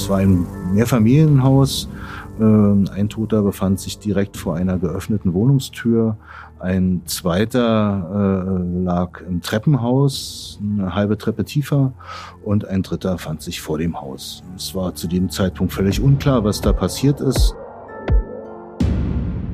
[0.00, 1.86] Es war ein Mehrfamilienhaus.
[2.40, 6.16] Ähm, ein Toter befand sich direkt vor einer geöffneten Wohnungstür.
[6.58, 11.92] Ein zweiter äh, lag im Treppenhaus, eine halbe Treppe tiefer.
[12.42, 14.42] Und ein dritter fand sich vor dem Haus.
[14.56, 17.54] Es war zu dem Zeitpunkt völlig unklar, was da passiert ist.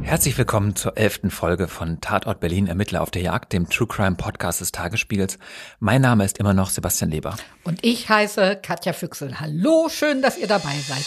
[0.07, 4.15] Herzlich willkommen zur elften Folge von Tatort Berlin Ermittler auf der Jagd, dem True Crime
[4.15, 5.37] Podcast des Tagesspiegels.
[5.81, 7.35] Mein Name ist immer noch Sebastian Leber.
[7.65, 9.41] Und ich heiße Katja Füchsel.
[9.41, 11.03] Hallo, schön, dass ihr dabei seid.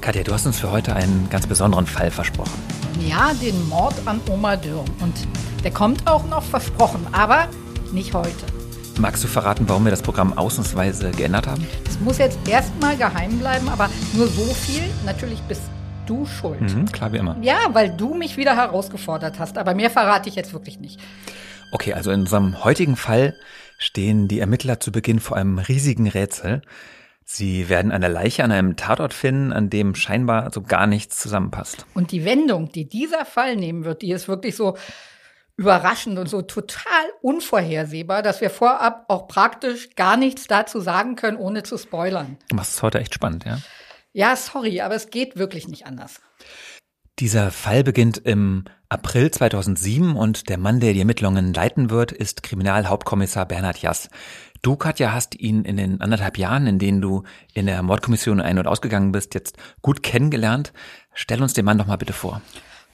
[0.00, 2.60] Katja, du hast uns für heute einen ganz besonderen Fall versprochen.
[3.08, 4.84] Ja, den Mord an Oma Dürr.
[4.98, 5.14] Und
[5.62, 7.46] der kommt auch noch versprochen, aber
[7.92, 8.55] nicht heute.
[8.98, 11.66] Magst du verraten, warum wir das Programm ausnahmsweise geändert haben?
[11.86, 14.82] Es muss jetzt erstmal geheim bleiben, aber nur so viel.
[15.04, 15.60] Natürlich bist
[16.06, 16.62] du schuld.
[16.62, 17.36] Mhm, klar wie immer.
[17.42, 19.58] Ja, weil du mich wieder herausgefordert hast.
[19.58, 20.98] Aber mehr verrate ich jetzt wirklich nicht.
[21.72, 23.34] Okay, also in unserem heutigen Fall
[23.76, 26.62] stehen die Ermittler zu Beginn vor einem riesigen Rätsel.
[27.22, 31.84] Sie werden eine Leiche an einem Tatort finden, an dem scheinbar so gar nichts zusammenpasst.
[31.92, 34.78] Und die Wendung, die dieser Fall nehmen wird, die ist wirklich so
[35.56, 41.38] überraschend und so total unvorhersehbar, dass wir vorab auch praktisch gar nichts dazu sagen können,
[41.38, 42.36] ohne zu spoilern.
[42.48, 43.58] Du machst es heute echt spannend, ja?
[44.12, 46.20] Ja, sorry, aber es geht wirklich nicht anders.
[47.18, 52.42] Dieser Fall beginnt im April 2007 und der Mann, der die Ermittlungen leiten wird, ist
[52.42, 54.10] Kriminalhauptkommissar Bernhard Jass.
[54.60, 57.22] Du, Katja, hast ihn in den anderthalb Jahren, in denen du
[57.54, 60.72] in der Mordkommission ein- und ausgegangen bist, jetzt gut kennengelernt.
[61.14, 62.42] Stell uns den Mann doch mal bitte vor.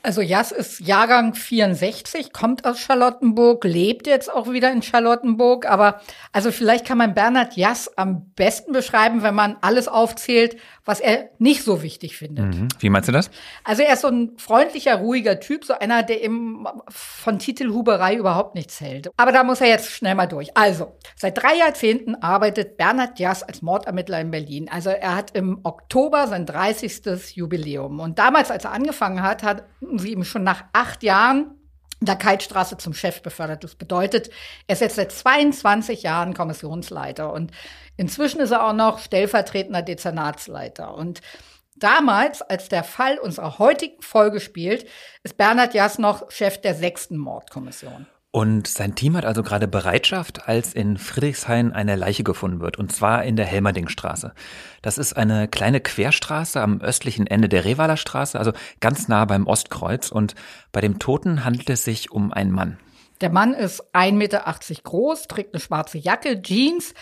[0.04, 5.64] Also Jas ist Jahrgang 64, kommt aus Charlottenburg, lebt jetzt auch wieder in Charlottenburg.
[5.66, 6.00] Aber
[6.32, 11.30] also vielleicht kann man Bernhard Jas am besten beschreiben, wenn man alles aufzählt, was er
[11.38, 12.46] nicht so wichtig findet.
[12.46, 12.68] Mhm.
[12.80, 13.30] Wie meinst du das?
[13.62, 18.54] Also er ist so ein freundlicher, ruhiger Typ, so einer, der eben von Titelhuberei überhaupt
[18.54, 19.10] nichts hält.
[19.16, 20.56] Aber da muss er jetzt schnell mal durch.
[20.56, 24.68] Also, seit drei Jahrzehnten arbeitet Bernhard Jas als Mordermittler in Berlin.
[24.70, 27.36] Also er hat im Oktober sein 30.
[27.36, 28.00] Jubiläum.
[28.00, 29.64] Und damals, als er angefangen hat, hat
[29.96, 31.58] sie ihm schon nach acht Jahren
[32.00, 33.64] der Keitstraße zum Chef befördert.
[33.64, 34.30] Das bedeutet,
[34.66, 37.52] er ist jetzt seit 22 Jahren Kommissionsleiter und
[37.96, 40.94] inzwischen ist er auch noch stellvertretender Dezernatsleiter.
[40.94, 41.20] Und
[41.76, 44.86] damals, als der Fall unserer heutigen Folge spielt,
[45.22, 48.06] ist Bernhard Jass noch Chef der sechsten Mordkommission.
[48.34, 52.90] Und sein Team hat also gerade Bereitschaft, als in Friedrichshain eine Leiche gefunden wird, und
[52.90, 54.32] zwar in der Helmerdingstraße.
[54.80, 59.46] Das ist eine kleine Querstraße am östlichen Ende der Revaler Straße, also ganz nah beim
[59.46, 60.10] Ostkreuz.
[60.10, 60.34] Und
[60.72, 62.78] bei dem Toten handelt es sich um einen Mann.
[63.20, 64.44] Der Mann ist 1,80 Meter
[64.82, 66.94] groß, trägt eine schwarze Jacke, Jeans,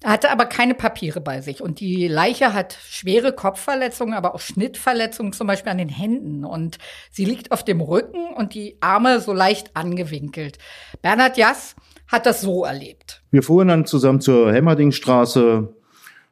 [0.00, 1.60] er hatte aber keine Papiere bei sich.
[1.60, 6.44] Und die Leiche hat schwere Kopfverletzungen, aber auch Schnittverletzungen, zum Beispiel an den Händen.
[6.44, 6.78] Und
[7.10, 10.58] sie liegt auf dem Rücken und die Arme so leicht angewinkelt.
[11.02, 11.74] Bernhard Jass
[12.06, 13.22] hat das so erlebt.
[13.32, 15.74] Wir fuhren dann zusammen zur Hemmerdingstraße.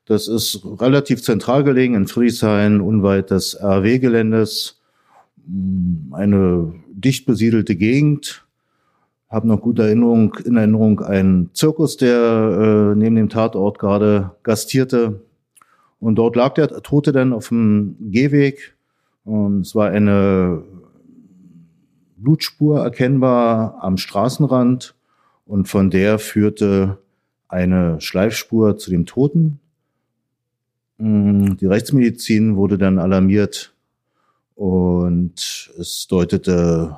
[0.05, 4.81] Das ist relativ zentral gelegen in Friedrichshain, unweit des RW-Geländes.
[6.13, 8.46] Eine dicht besiedelte Gegend
[9.29, 15.21] habe noch gute Erinnerung, in Erinnerung einen Zirkus, der äh, neben dem Tatort gerade gastierte.
[15.99, 18.77] Und dort lag der Tote dann auf dem Gehweg.
[19.25, 20.63] Und es war eine
[22.17, 24.95] Blutspur erkennbar am Straßenrand.
[25.47, 26.99] Und von der führte
[27.49, 29.61] eine Schleifspur zu dem Toten.
[30.99, 33.75] Die Rechtsmedizin wurde dann alarmiert
[34.55, 36.97] und es deutete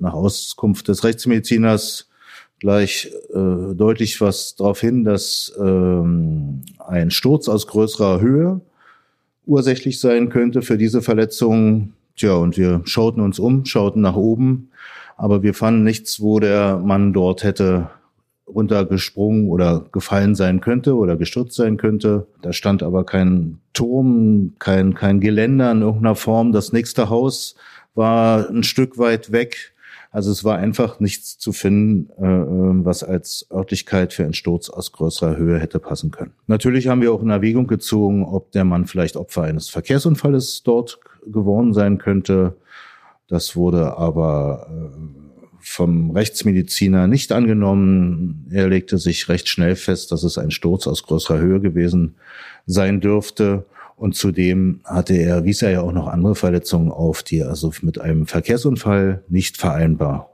[0.00, 2.08] nach Auskunft des Rechtsmediziners
[2.60, 8.60] gleich äh, deutlich was darauf hin, dass ähm, ein Sturz aus größerer Höhe
[9.46, 11.92] ursächlich sein könnte für diese Verletzung.
[12.16, 14.70] Tja, und wir schauten uns um, schauten nach oben,
[15.16, 17.90] aber wir fanden nichts, wo der Mann dort hätte
[18.48, 22.26] runtergesprungen oder gefallen sein könnte oder gestürzt sein könnte.
[22.42, 26.52] Da stand aber kein Turm, kein, kein Geländer in irgendeiner Form.
[26.52, 27.56] Das nächste Haus
[27.94, 29.74] war ein Stück weit weg.
[30.10, 34.70] Also es war einfach nichts zu finden, äh, ähm, was als Örtlichkeit für einen Sturz
[34.70, 36.32] aus größerer Höhe hätte passen können.
[36.46, 40.98] Natürlich haben wir auch in Erwägung gezogen, ob der Mann vielleicht Opfer eines Verkehrsunfalles dort
[41.26, 42.56] geworden sein könnte.
[43.28, 45.18] Das wurde aber äh,
[45.60, 48.46] vom Rechtsmediziner nicht angenommen.
[48.50, 52.14] Er legte sich recht schnell fest, dass es ein Sturz aus größerer Höhe gewesen
[52.64, 53.66] sein dürfte.
[53.98, 58.00] Und zudem hatte er, wies er ja auch noch andere Verletzungen auf, die also mit
[58.00, 60.30] einem Verkehrsunfall nicht vereinbar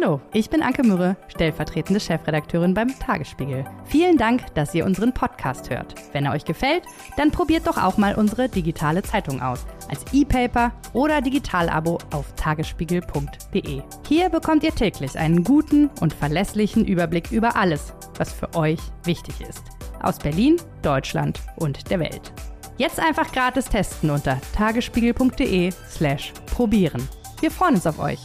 [0.00, 3.64] Hallo, ich bin Anke Mürre, stellvertretende Chefredakteurin beim Tagesspiegel.
[3.84, 5.96] Vielen Dank, dass ihr unseren Podcast hört.
[6.12, 6.84] Wenn er euch gefällt,
[7.16, 9.66] dann probiert doch auch mal unsere digitale Zeitung aus.
[9.90, 13.82] Als E-Paper oder Digitalabo auf tagesspiegel.de.
[14.06, 19.40] Hier bekommt ihr täglich einen guten und verlässlichen Überblick über alles, was für euch wichtig
[19.40, 19.77] ist.
[20.02, 22.32] Aus Berlin, Deutschland und der Welt.
[22.76, 27.08] Jetzt einfach gratis testen unter tagesspiegel.de slash probieren.
[27.40, 28.20] Wir freuen uns auf euch.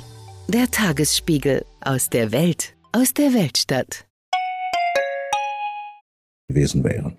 [0.48, 4.06] Der Tagesspiegel aus der Welt, aus der Weltstadt.
[6.48, 7.18] gewesen wären.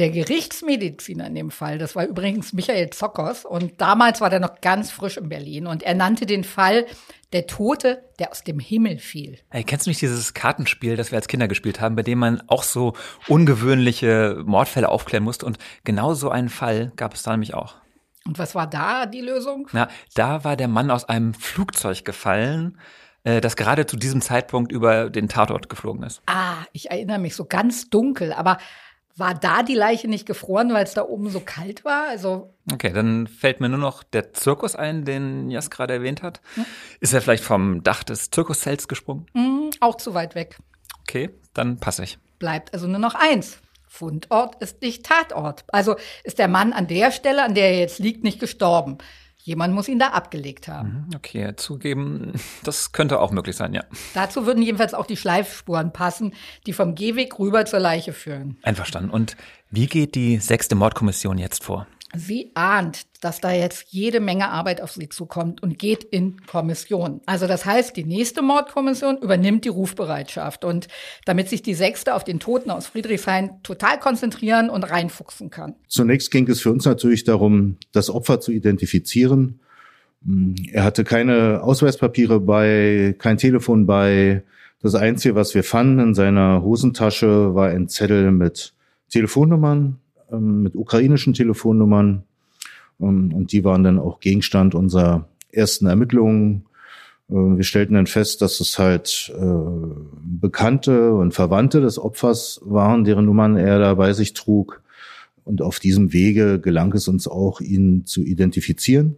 [0.00, 4.62] Der Gerichtsmediziner in dem Fall, das war übrigens Michael Zockers und damals war der noch
[4.62, 6.86] ganz frisch in Berlin und er nannte den Fall
[7.34, 9.36] der Tote, der aus dem Himmel fiel.
[9.50, 12.42] Hey, kennst du nicht dieses Kartenspiel, das wir als Kinder gespielt haben, bei dem man
[12.46, 12.94] auch so
[13.28, 15.44] ungewöhnliche Mordfälle aufklären musste?
[15.44, 17.74] Und genau so einen Fall gab es da nämlich auch.
[18.24, 19.68] Und was war da die Lösung?
[19.72, 22.78] Na, da war der Mann aus einem Flugzeug gefallen,
[23.24, 26.22] äh, das gerade zu diesem Zeitpunkt über den Tatort geflogen ist.
[26.24, 28.56] Ah, ich erinnere mich so ganz dunkel, aber
[29.20, 32.08] war da die Leiche nicht gefroren, weil es da oben so kalt war?
[32.08, 36.40] Also Okay, dann fällt mir nur noch der Zirkus ein, den Jas gerade erwähnt hat.
[37.00, 39.26] Ist er vielleicht vom Dach des Zirkuszelts gesprungen?
[39.34, 40.58] mh, auch zu weit weg.
[41.02, 42.18] Okay, dann passe ich.
[42.38, 43.58] Bleibt also nur noch eins.
[43.86, 45.64] Fundort ist nicht Tatort.
[45.68, 48.98] Also ist der Mann an der Stelle, an der er jetzt liegt, nicht gestorben.
[49.42, 51.08] Jemand muss ihn da abgelegt haben.
[51.14, 52.32] Okay, zugeben,
[52.62, 53.84] das könnte auch möglich sein, ja.
[54.14, 56.34] Dazu würden jedenfalls auch die Schleifspuren passen,
[56.66, 58.58] die vom Gehweg rüber zur Leiche führen.
[58.62, 59.10] Einverstanden.
[59.10, 59.36] Und
[59.70, 61.86] wie geht die sechste Mordkommission jetzt vor?
[62.16, 67.20] Sie ahnt, dass da jetzt jede Menge Arbeit auf sie zukommt und geht in Kommission.
[67.26, 70.88] Also das heißt, die nächste Mordkommission übernimmt die Rufbereitschaft und
[71.24, 75.76] damit sich die sechste auf den Toten aus Friedrichshain total konzentrieren und reinfuchsen kann.
[75.86, 79.60] Zunächst ging es für uns natürlich darum, das Opfer zu identifizieren.
[80.22, 84.42] Mm, Er hatte keine Ausweispapiere bei, kein Telefon bei.
[84.82, 88.72] Das Einzige, was wir fanden in seiner Hosentasche, war ein Zettel mit
[89.10, 89.99] Telefonnummern,
[90.38, 92.24] mit ukrainischen Telefonnummern.
[93.00, 96.64] Ähm, Und die waren dann auch Gegenstand unserer ersten Ermittlungen.
[97.28, 99.44] Äh, Wir stellten dann fest, dass es halt äh,
[100.22, 104.82] Bekannte und Verwandte des Opfers waren, deren Nummern er da bei sich trug.
[105.44, 109.16] Und auf diesem Wege gelang es uns auch, ihn zu identifizieren.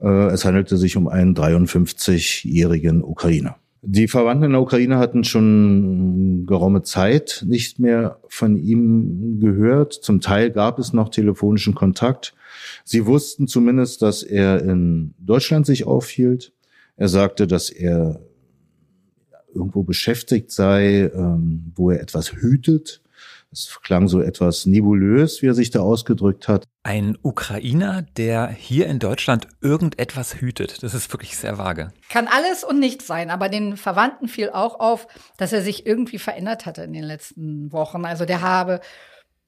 [0.00, 3.56] Äh, Es handelte sich um einen 53-jährigen Ukrainer.
[3.86, 9.92] Die Verwandten in der Ukraine hatten schon geraume Zeit nicht mehr von ihm gehört.
[9.92, 12.34] Zum Teil gab es noch telefonischen Kontakt.
[12.84, 16.52] Sie wussten zumindest, dass er in Deutschland sich aufhielt.
[16.96, 18.20] Er sagte, dass er
[19.54, 23.02] irgendwo beschäftigt sei, ähm, wo er etwas hütet.
[23.54, 26.64] Das klang so etwas nebulös, wie er sich da ausgedrückt hat.
[26.82, 30.82] Ein Ukrainer, der hier in Deutschland irgendetwas hütet.
[30.82, 31.92] Das ist wirklich sehr vage.
[32.10, 35.06] Kann alles und nichts sein, aber den Verwandten fiel auch auf,
[35.36, 38.04] dass er sich irgendwie verändert hatte in den letzten Wochen.
[38.04, 38.80] Also der habe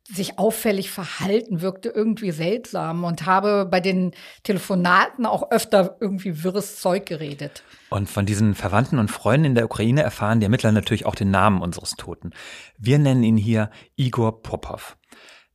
[0.08, 4.12] sich auffällig verhalten, wirkte irgendwie seltsam und habe bei den
[4.44, 7.62] Telefonaten auch öfter irgendwie wirres Zeug geredet.
[7.91, 11.31] Und von diesen Verwandten und Freunden in der Ukraine erfahren die Ermittler natürlich auch den
[11.31, 12.31] Namen unseres Toten.
[12.79, 14.97] Wir nennen ihn hier Igor Popov.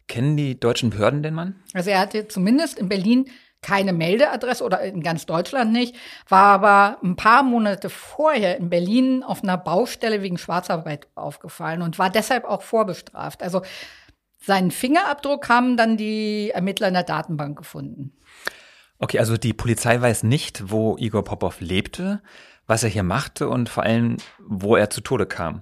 [0.07, 1.55] Kennen die deutschen Behörden den Mann?
[1.73, 3.29] Also er hatte zumindest in Berlin
[3.61, 5.95] keine Meldeadresse oder in ganz Deutschland nicht,
[6.27, 11.99] war aber ein paar Monate vorher in Berlin auf einer Baustelle wegen Schwarzarbeit aufgefallen und
[11.99, 13.43] war deshalb auch vorbestraft.
[13.43, 13.61] Also
[14.41, 18.11] seinen Fingerabdruck haben dann die Ermittler in der Datenbank gefunden.
[18.99, 22.21] Okay, also die Polizei weiß nicht, wo Igor Popov lebte,
[22.67, 25.61] was er hier machte und vor allem, wo er zu Tode kam.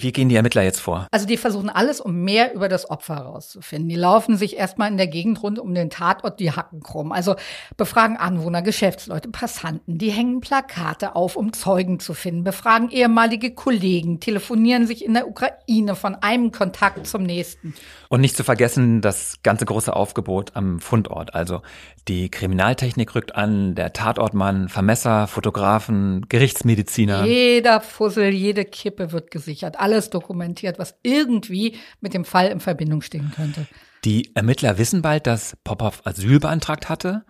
[0.00, 1.08] Wie gehen die Ermittler jetzt vor?
[1.10, 3.88] Also die versuchen alles, um mehr über das Opfer herauszufinden.
[3.88, 7.10] Die laufen sich erstmal in der Gegend rund um den Tatort die Hacken krumm.
[7.10, 7.34] Also
[7.76, 9.98] befragen Anwohner, Geschäftsleute, Passanten.
[9.98, 12.44] Die hängen Plakate auf, um Zeugen zu finden.
[12.44, 17.74] Befragen ehemalige Kollegen, telefonieren sich in der Ukraine von einem Kontakt zum nächsten.
[18.08, 21.34] Und nicht zu vergessen das ganze große Aufgebot am Fundort.
[21.34, 21.62] Also
[22.06, 27.24] die Kriminaltechnik rückt an, der Tatortmann, Vermesser, Fotografen, Gerichtsmediziner.
[27.24, 29.78] Jeder Fussel, jede Kippe wird gesichert.
[29.88, 33.66] Alles dokumentiert, was irgendwie mit dem Fall in Verbindung stehen könnte.
[34.04, 37.24] Die Ermittler wissen bald, dass Popov Asyl beantragt hatte.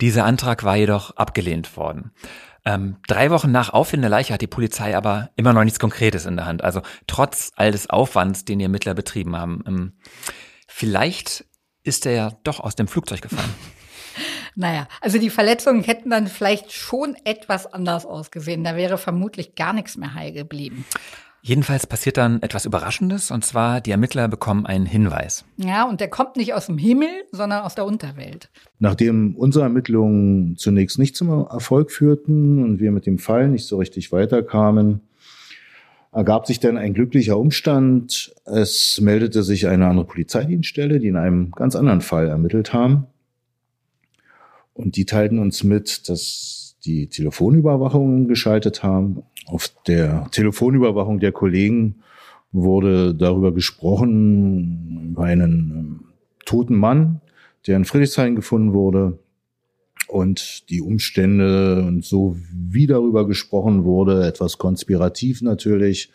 [0.00, 2.10] Dieser Antrag war jedoch abgelehnt worden.
[2.64, 6.26] Ähm, drei Wochen nach Auffinden der Leiche hat die Polizei aber immer noch nichts Konkretes
[6.26, 6.64] in der Hand.
[6.64, 9.62] Also trotz all des Aufwands, den die Ermittler betrieben haben.
[9.66, 9.92] Ähm,
[10.66, 11.44] vielleicht
[11.84, 13.54] ist er ja doch aus dem Flugzeug gefallen.
[14.54, 18.64] Naja, also die Verletzungen hätten dann vielleicht schon etwas anders ausgesehen.
[18.64, 20.84] Da wäre vermutlich gar nichts mehr heil geblieben.
[21.44, 25.44] Jedenfalls passiert dann etwas Überraschendes, und zwar die Ermittler bekommen einen Hinweis.
[25.56, 28.48] Ja, und der kommt nicht aus dem Himmel, sondern aus der Unterwelt.
[28.78, 33.78] Nachdem unsere Ermittlungen zunächst nicht zum Erfolg führten und wir mit dem Fall nicht so
[33.78, 35.00] richtig weiterkamen,
[36.12, 38.32] ergab sich dann ein glücklicher Umstand.
[38.44, 43.08] Es meldete sich eine andere Polizeidienststelle, die in einem ganz anderen Fall ermittelt haben.
[44.74, 49.22] Und die teilten uns mit, dass die Telefonüberwachung geschaltet haben.
[49.46, 51.96] Auf der Telefonüberwachung der Kollegen
[52.52, 56.00] wurde darüber gesprochen, über einen ähm,
[56.44, 57.20] toten Mann,
[57.66, 59.18] der in Friedrichshain gefunden wurde.
[60.08, 66.10] Und die Umstände und so wie darüber gesprochen wurde, etwas konspirativ natürlich,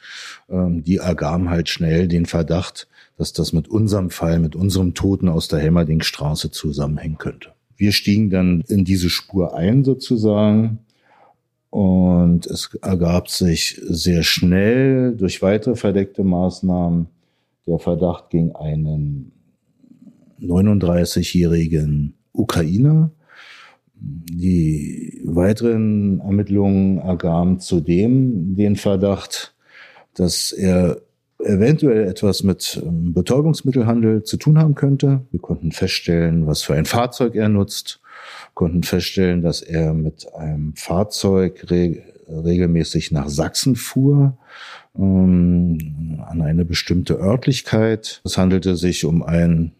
[0.49, 5.27] ähm, die ergaben halt schnell den Verdacht, dass das mit unserem Fall, mit unserem Toten
[5.29, 7.53] aus der Helmerdingstraße zusammenhängen könnte.
[7.75, 10.79] Wir stiegen dann in diese Spur ein sozusagen
[11.77, 17.05] und es ergab sich sehr schnell durch weitere verdeckte Maßnahmen
[17.67, 19.31] der Verdacht gegen einen
[20.41, 23.11] 39-jährigen Ukrainer.
[23.93, 29.53] Die weiteren Ermittlungen ergaben zudem den Verdacht,
[30.15, 30.99] dass er
[31.37, 35.27] eventuell etwas mit ähm, Betäubungsmittelhandel zu tun haben könnte.
[35.29, 38.01] Wir konnten feststellen, was für ein Fahrzeug er nutzt,
[38.57, 44.35] konnten feststellen, dass er mit einem Fahrzeug re regelmäßig nach Sachsen fuhr,
[44.97, 48.19] ähm, an eine bestimmte Örtlichkeit.
[48.25, 49.73] Es handelte sich um ein,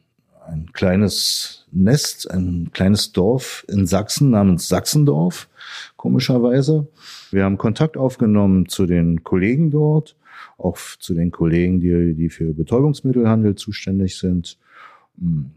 [0.48, 5.50] ein kleines Nest, ein kleines Dorf in Sachsen namens Sachsendorf,
[5.98, 6.88] komischerweise.
[7.32, 10.16] Wir haben Kontakt aufgenommen zu den Kollegen dort
[10.60, 14.58] auch zu den Kollegen, die, die für Betäubungsmittelhandel zuständig sind,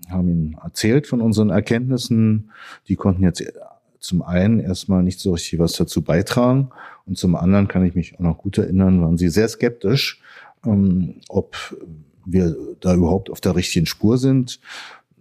[0.08, 2.50] haben ihnen erzählt von unseren Erkenntnissen.
[2.88, 3.42] Die konnten jetzt
[3.98, 6.70] zum einen erstmal nicht so richtig was dazu beitragen
[7.06, 10.22] und zum anderen kann ich mich auch noch gut erinnern, waren sie sehr skeptisch,
[10.64, 11.56] ähm, ob
[12.24, 14.60] wir da überhaupt auf der richtigen Spur sind.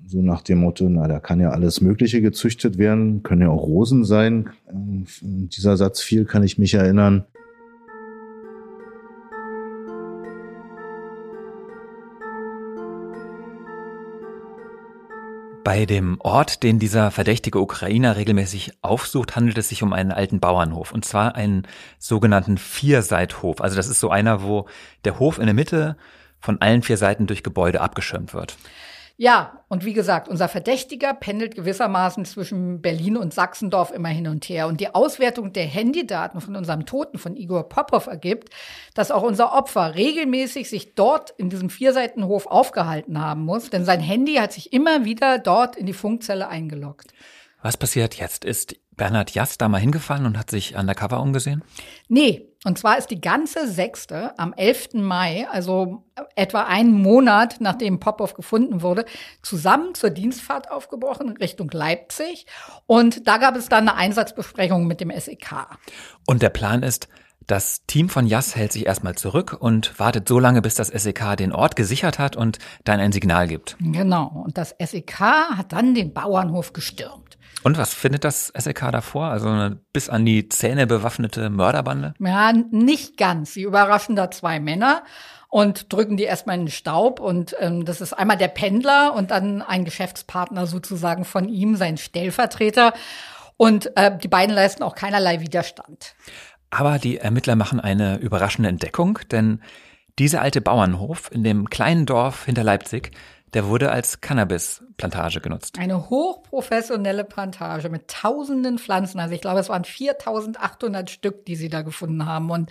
[0.06, 3.64] So nach dem Motto, na, da kann ja alles Mögliche gezüchtet werden, können ja auch
[3.64, 4.50] Rosen sein.
[4.72, 7.26] Ähm, dieser Satz viel kann ich mich erinnern.
[15.70, 20.40] Bei dem Ort, den dieser verdächtige Ukrainer regelmäßig aufsucht, handelt es sich um einen alten
[20.40, 20.92] Bauernhof.
[20.92, 21.68] Und zwar einen
[22.00, 23.62] sogenannten Vierseithof.
[23.62, 24.66] Also das ist so einer, wo
[25.06, 25.96] der Hof in der Mitte
[26.40, 28.58] von allen vier Seiten durch Gebäude abgeschirmt wird.
[29.22, 34.48] Ja, und wie gesagt, unser Verdächtiger pendelt gewissermaßen zwischen Berlin und Sachsendorf immer hin und
[34.48, 34.66] her.
[34.68, 38.48] Und die Auswertung der Handydaten von unserem Toten, von Igor Popov, ergibt,
[38.94, 44.00] dass auch unser Opfer regelmäßig sich dort in diesem Vierseitenhof aufgehalten haben muss, denn sein
[44.00, 47.12] Handy hat sich immer wieder dort in die Funkzelle eingeloggt.
[47.62, 48.46] Was passiert jetzt?
[48.46, 51.62] Ist Bernhard Jass da mal hingefahren und hat sich undercover umgesehen?
[52.08, 54.96] Nee, und zwar ist die ganze Sechste am 11.
[54.96, 56.04] Mai, also
[56.36, 59.06] etwa einen Monat nachdem Popov gefunden wurde,
[59.42, 62.48] zusammen zur Dienstfahrt aufgebrochen Richtung Leipzig.
[62.86, 65.68] Und da gab es dann eine Einsatzbesprechung mit dem SEK.
[66.28, 67.08] Und der Plan ist,
[67.48, 71.38] das Team von Jass hält sich erstmal zurück und wartet so lange, bis das SEK
[71.38, 73.78] den Ort gesichert hat und dann ein Signal gibt.
[73.80, 74.44] Genau.
[74.46, 77.39] Und das SEK hat dann den Bauernhof gestürmt.
[77.64, 79.26] Und was findet das SEK davor?
[79.26, 82.14] Also eine bis an die Zähne bewaffnete Mörderbande?
[82.20, 83.54] Ja, nicht ganz.
[83.54, 85.04] Sie überraschen da zwei Männer
[85.50, 87.20] und drücken die erstmal in den Staub.
[87.20, 91.98] Und ähm, das ist einmal der Pendler und dann ein Geschäftspartner sozusagen von ihm, sein
[91.98, 92.94] Stellvertreter.
[93.58, 96.16] Und äh, die beiden leisten auch keinerlei Widerstand.
[96.70, 99.62] Aber die Ermittler machen eine überraschende Entdeckung, denn
[100.20, 103.12] dieser alte Bauernhof in dem kleinen Dorf hinter Leipzig
[103.54, 105.80] der wurde als Cannabis-Plantage genutzt.
[105.80, 109.20] Eine hochprofessionelle Plantage mit tausenden Pflanzen.
[109.20, 112.52] Also ich glaube, es waren 4800 Stück, die sie da gefunden haben.
[112.52, 112.70] Und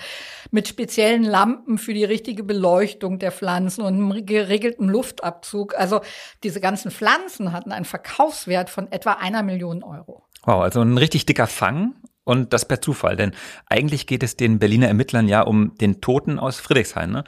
[0.50, 5.74] mit speziellen Lampen für die richtige Beleuchtung der Pflanzen und einem geregelten Luftabzug.
[5.76, 6.00] Also
[6.42, 10.24] diese ganzen Pflanzen hatten einen Verkaufswert von etwa einer Million Euro.
[10.44, 11.94] Wow, also ein richtig dicker Fang.
[12.24, 13.32] Und das per Zufall, denn
[13.64, 17.10] eigentlich geht es den Berliner Ermittlern ja um den Toten aus Friedrichshain.
[17.10, 17.24] Ne?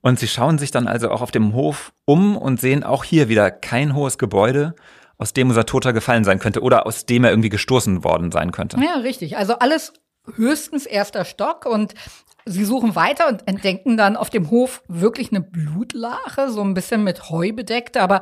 [0.00, 3.28] Und sie schauen sich dann also auch auf dem Hof um und sehen auch hier
[3.28, 4.74] wieder kein hohes Gebäude,
[5.16, 8.52] aus dem unser Toter gefallen sein könnte oder aus dem er irgendwie gestoßen worden sein
[8.52, 8.78] könnte.
[8.80, 9.36] Ja, richtig.
[9.36, 9.92] Also alles
[10.34, 11.94] höchstens erster Stock und
[12.44, 17.04] sie suchen weiter und entdecken dann auf dem Hof wirklich eine Blutlache, so ein bisschen
[17.04, 18.20] mit Heu bedeckt, aber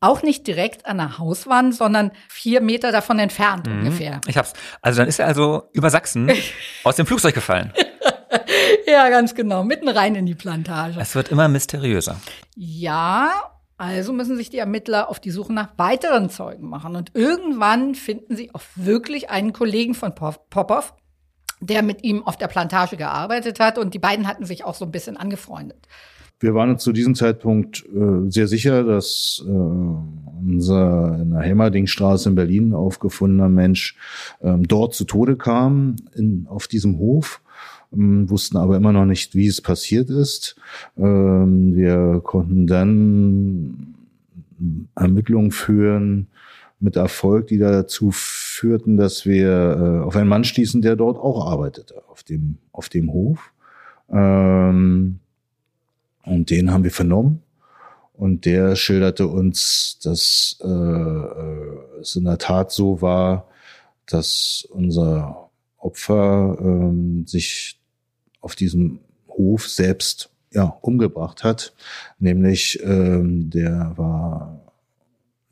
[0.00, 3.80] auch nicht direkt an der Hauswand, sondern vier Meter davon entfernt mhm.
[3.80, 4.20] ungefähr.
[4.26, 4.54] Ich hab's.
[4.80, 6.30] Also dann ist er also über Sachsen
[6.84, 7.72] aus dem Flugzeug gefallen.
[8.86, 9.64] ja, ganz genau.
[9.64, 10.98] Mitten rein in die Plantage.
[11.00, 12.20] Es wird immer mysteriöser.
[12.56, 13.30] Ja,
[13.76, 16.96] also müssen sich die Ermittler auf die Suche nach weiteren Zeugen machen.
[16.96, 20.94] Und irgendwann finden sie auch wirklich einen Kollegen von Popov,
[21.60, 23.78] der mit ihm auf der Plantage gearbeitet hat.
[23.78, 25.88] Und die beiden hatten sich auch so ein bisschen angefreundet.
[26.40, 32.30] Wir waren uns zu diesem Zeitpunkt äh, sehr sicher, dass äh, unser in der Helmerdingstraße
[32.30, 33.94] in Berlin aufgefundener Mensch
[34.42, 37.42] ähm, dort zu Tode kam, in, auf diesem Hof.
[37.92, 40.56] Ähm, wussten aber immer noch nicht, wie es passiert ist.
[40.96, 43.94] Ähm, wir konnten dann
[44.94, 46.28] Ermittlungen führen
[46.78, 51.46] mit Erfolg, die dazu führten, dass wir äh, auf einen Mann stießen, der dort auch
[51.46, 53.52] arbeitete, auf dem, auf dem Hof.
[54.10, 55.18] Ähm,
[56.24, 57.42] und den haben wir vernommen.
[58.14, 63.48] Und der schilderte uns, dass äh, äh, es in der Tat so war,
[64.06, 67.79] dass unser Opfer ähm, sich
[68.40, 71.74] auf diesem Hof selbst ja, umgebracht hat.
[72.18, 74.60] Nämlich ähm, der war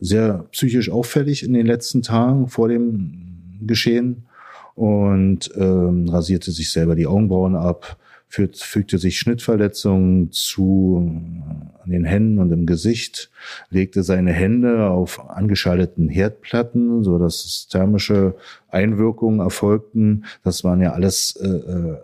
[0.00, 4.26] sehr psychisch auffällig in den letzten Tagen vor dem Geschehen
[4.74, 7.96] und ähm, rasierte sich selber die Augenbrauen ab,
[8.28, 13.30] fügte sich Schnittverletzungen zu äh, an den Händen und im Gesicht,
[13.70, 18.36] legte seine Hände auf angeschalteten Herdplatten, so dass thermische
[18.68, 20.24] Einwirkungen erfolgten.
[20.44, 21.96] Das waren ja alles äh, äh,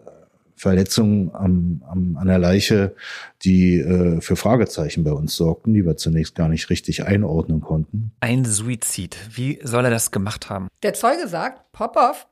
[0.57, 2.95] Verletzungen am, am, an der Leiche,
[3.43, 8.13] die äh, für Fragezeichen bei uns sorgten, die wir zunächst gar nicht richtig einordnen konnten.
[8.21, 9.17] Ein Suizid.
[9.31, 10.69] Wie soll er das gemacht haben?
[10.83, 12.27] Der Zeuge sagt, Popov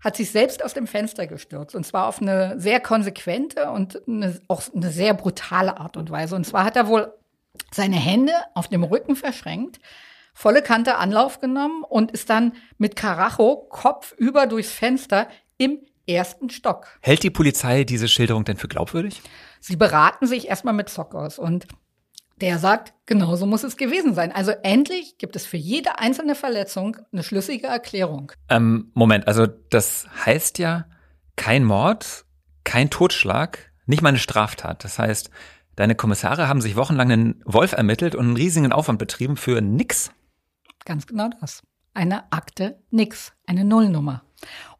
[0.00, 1.74] hat sich selbst aus dem Fenster gestürzt.
[1.74, 6.34] Und zwar auf eine sehr konsequente und eine, auch eine sehr brutale Art und Weise.
[6.34, 7.12] Und zwar hat er wohl
[7.70, 9.78] seine Hände auf dem Rücken verschränkt,
[10.32, 15.80] volle Kante Anlauf genommen und ist dann mit Karacho kopfüber durchs Fenster im
[16.12, 16.86] ersten Stock.
[17.00, 19.22] Hält die Polizei diese Schilderung denn für glaubwürdig?
[19.60, 21.66] Sie beraten sich erstmal mit Zockers und
[22.40, 24.32] der sagt, genauso muss es gewesen sein.
[24.32, 28.32] Also endlich gibt es für jede einzelne Verletzung eine schlüssige Erklärung.
[28.48, 30.86] Ähm, Moment, also das heißt ja
[31.36, 32.24] kein Mord,
[32.64, 34.84] kein Totschlag, nicht mal eine Straftat.
[34.84, 35.30] Das heißt,
[35.76, 40.10] deine Kommissare haben sich wochenlang einen Wolf ermittelt und einen riesigen Aufwand betrieben für nix.
[40.84, 41.62] Ganz genau das.
[41.92, 44.22] Eine Akte nix, eine Nullnummer.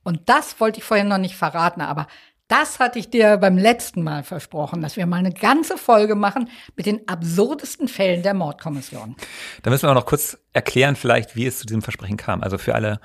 [0.03, 2.07] Und das wollte ich vorher noch nicht verraten, aber
[2.51, 6.51] das hatte ich dir beim letzten Mal versprochen, dass wir mal eine ganze Folge machen
[6.75, 9.15] mit den absurdesten Fällen der Mordkommission.
[9.63, 12.43] Da müssen wir auch noch kurz erklären, vielleicht, wie es zu diesem Versprechen kam.
[12.43, 13.01] Also für alle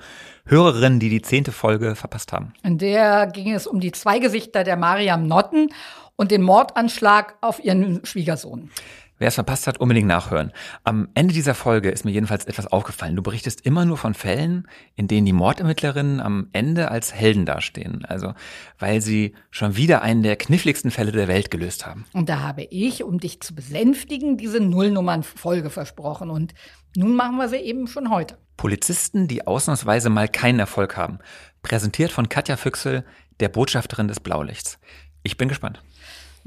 [0.46, 2.54] Hörerinnen, die die zehnte Folge verpasst haben.
[2.64, 5.68] In der ging es um die zwei Gesichter der Mariam Notten
[6.16, 8.72] und den Mordanschlag auf ihren Schwiegersohn.
[9.18, 10.52] Wer es verpasst hat, unbedingt nachhören.
[10.84, 13.16] Am Ende dieser Folge ist mir jedenfalls etwas aufgefallen.
[13.16, 18.04] Du berichtest immer nur von Fällen, in denen die Mordermittlerinnen am Ende als Helden dastehen.
[18.04, 18.34] Also,
[18.78, 22.04] weil sie schon wieder einen der kniffligsten Fälle der Welt gelöst haben.
[22.12, 26.28] Und da habe ich, um dich zu besänftigen, diese Nullnummern-Folge versprochen.
[26.28, 26.52] Und
[26.94, 28.36] nun machen wir sie eben schon heute.
[28.58, 31.20] Polizisten, die ausnahmsweise mal keinen Erfolg haben.
[31.62, 33.04] Präsentiert von Katja Füchsel,
[33.40, 34.78] der Botschafterin des Blaulichts.
[35.22, 35.82] Ich bin gespannt.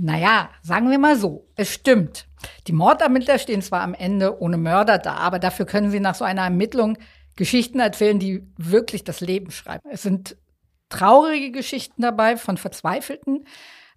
[0.01, 2.25] Naja, sagen wir mal so, es stimmt.
[2.67, 6.23] Die Mordermittler stehen zwar am Ende ohne Mörder da, aber dafür können sie nach so
[6.23, 6.97] einer Ermittlung
[7.35, 9.83] Geschichten erzählen, die wirklich das Leben schreiben.
[9.91, 10.37] Es sind
[10.87, 13.45] traurige Geschichten dabei von Verzweifelten.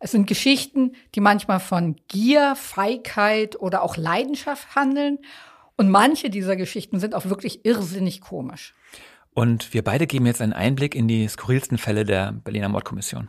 [0.00, 5.18] Es sind Geschichten, die manchmal von Gier, Feigheit oder auch Leidenschaft handeln.
[5.76, 8.74] Und manche dieser Geschichten sind auch wirklich irrsinnig komisch.
[9.34, 13.28] Und wir beide geben jetzt einen Einblick in die skurrilsten Fälle der Berliner Mordkommission.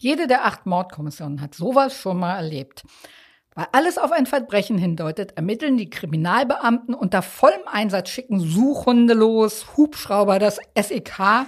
[0.00, 2.84] Jede der acht Mordkommissionen hat sowas schon mal erlebt.
[3.56, 9.76] Weil alles auf ein Verbrechen hindeutet, ermitteln die Kriminalbeamten unter vollem Einsatz, schicken Suchhunde los,
[9.76, 11.46] Hubschrauber, das SEK.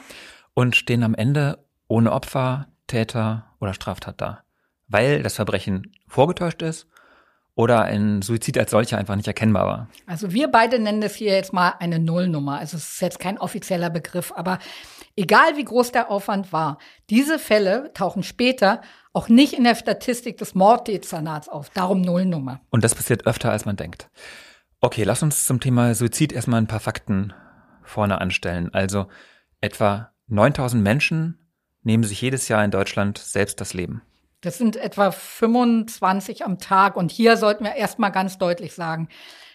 [0.55, 4.43] Und stehen am Ende ohne Opfer, Täter oder Straftat da.
[4.89, 6.89] Weil das Verbrechen vorgetäuscht ist
[7.61, 9.89] oder ein Suizid als solcher einfach nicht erkennbar war.
[10.07, 12.59] Also wir beide nennen das hier jetzt mal eine Nullnummer.
[12.59, 14.59] Also es ist jetzt kein offizieller Begriff, aber
[15.17, 16.79] Egal wie groß der Aufwand war,
[17.11, 18.81] diese Fälle tauchen später
[19.13, 21.69] auch nicht in der Statistik des Morddezernats auf.
[21.71, 22.61] Darum Nullnummer.
[22.71, 24.09] Und das passiert öfter, als man denkt.
[24.81, 27.35] Okay, lass uns zum Thema Suizid erstmal ein paar Fakten
[27.83, 28.73] vorne anstellen.
[28.73, 29.09] Also
[29.61, 31.39] etwa 9000 Menschen
[31.83, 34.01] nehmen sich jedes Jahr in Deutschland selbst das Leben.
[34.41, 36.97] Das sind etwa 25 am Tag.
[36.97, 39.09] Und hier sollten wir erstmal ganz deutlich sagen,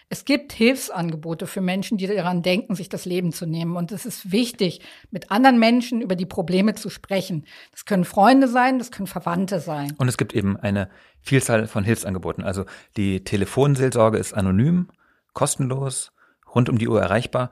[0.08, 3.76] es gibt Hilfsangebote für Menschen, die daran denken, sich das Leben zu nehmen.
[3.76, 7.44] Und es ist wichtig, mit anderen Menschen über die Probleme zu sprechen.
[7.72, 9.94] Das können Freunde sein, das können Verwandte sein.
[9.98, 10.88] Und es gibt eben eine
[11.20, 12.44] Vielzahl von Hilfsangeboten.
[12.44, 14.90] Also die Telefonseelsorge ist anonym,
[15.32, 16.12] kostenlos,
[16.54, 17.50] rund um die Uhr erreichbar.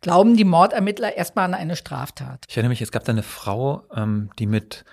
[0.00, 2.44] glauben die Mordermittler erstmal an eine Straftat.
[2.48, 4.84] Ich erinnere mich, es gab da eine Frau, ähm, die mit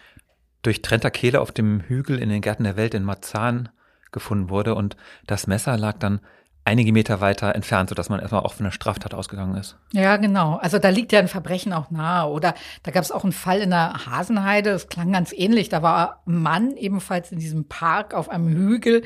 [0.61, 3.69] durchtrennter Kehle auf dem Hügel in den Gärten der Welt in Marzahn
[4.11, 4.95] gefunden wurde und
[5.27, 6.21] das Messer lag dann
[6.65, 9.77] einige Meter weiter entfernt, sodass man erstmal auch von einer Straftat ausgegangen ist.
[9.91, 10.55] Ja, genau.
[10.55, 12.29] Also da liegt ja ein Verbrechen auch nahe.
[12.29, 15.69] Oder da gab es auch einen Fall in der Hasenheide, das klang ganz ähnlich.
[15.69, 19.03] Da war ein Mann ebenfalls in diesem Park auf einem Hügel.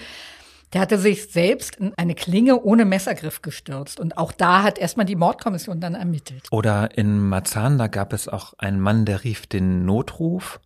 [0.73, 3.99] Der hatte sich selbst in eine Klinge ohne Messergriff gestürzt.
[3.99, 6.47] Und auch da hat erstmal die Mordkommission dann ermittelt.
[6.51, 10.59] Oder in Marzahn, da gab es auch einen Mann, der rief den Notruf,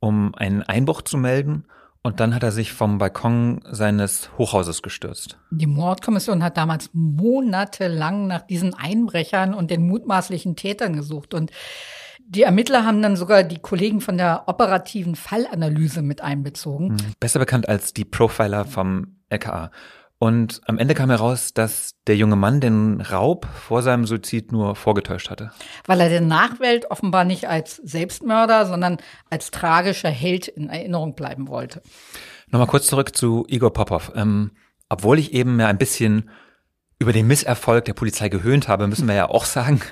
[0.00, 1.64] um einen Einbruch zu melden.
[2.02, 5.38] Und dann hat er sich vom Balkon seines Hochhauses gestürzt.
[5.50, 11.34] Die Mordkommission hat damals monatelang nach diesen Einbrechern und den mutmaßlichen Tätern gesucht.
[11.34, 11.50] Und
[12.28, 16.90] die Ermittler haben dann sogar die Kollegen von der operativen Fallanalyse mit einbezogen.
[16.90, 19.70] Hm, besser bekannt als die Profiler vom LKA.
[20.18, 24.74] Und am Ende kam heraus, dass der junge Mann den Raub vor seinem Suizid nur
[24.74, 25.50] vorgetäuscht hatte.
[25.84, 28.96] Weil er der Nachwelt offenbar nicht als Selbstmörder, sondern
[29.28, 31.82] als tragischer Held in Erinnerung bleiben wollte.
[32.50, 34.12] Nochmal kurz zurück zu Igor Popov.
[34.14, 34.52] Ähm,
[34.88, 36.30] obwohl ich eben ja ein bisschen
[36.98, 39.82] über den Misserfolg der Polizei gehöhnt habe, müssen wir ja auch sagen,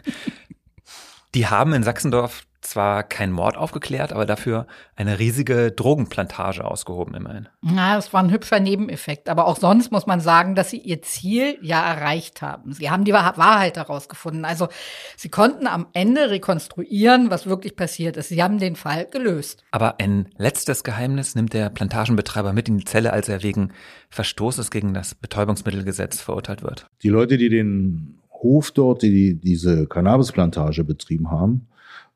[1.34, 7.48] die haben in Sachsendorf zwar keinen Mord aufgeklärt, aber dafür eine riesige Drogenplantage ausgehoben immerhin.
[7.62, 9.28] Na, das war ein hübscher Nebeneffekt.
[9.28, 12.72] Aber auch sonst muss man sagen, dass sie ihr Ziel ja erreicht haben.
[12.72, 14.44] Sie haben die Wahrheit herausgefunden.
[14.44, 14.68] Also
[15.16, 18.28] sie konnten am Ende rekonstruieren, was wirklich passiert ist.
[18.28, 19.64] Sie haben den Fall gelöst.
[19.70, 23.72] Aber ein letztes Geheimnis nimmt der Plantagenbetreiber mit in die Zelle, als er wegen
[24.10, 26.86] Verstoßes gegen das Betäubungsmittelgesetz verurteilt wird.
[27.02, 31.66] Die Leute, die den Hof dort, die diese Cannabisplantage betrieben haben,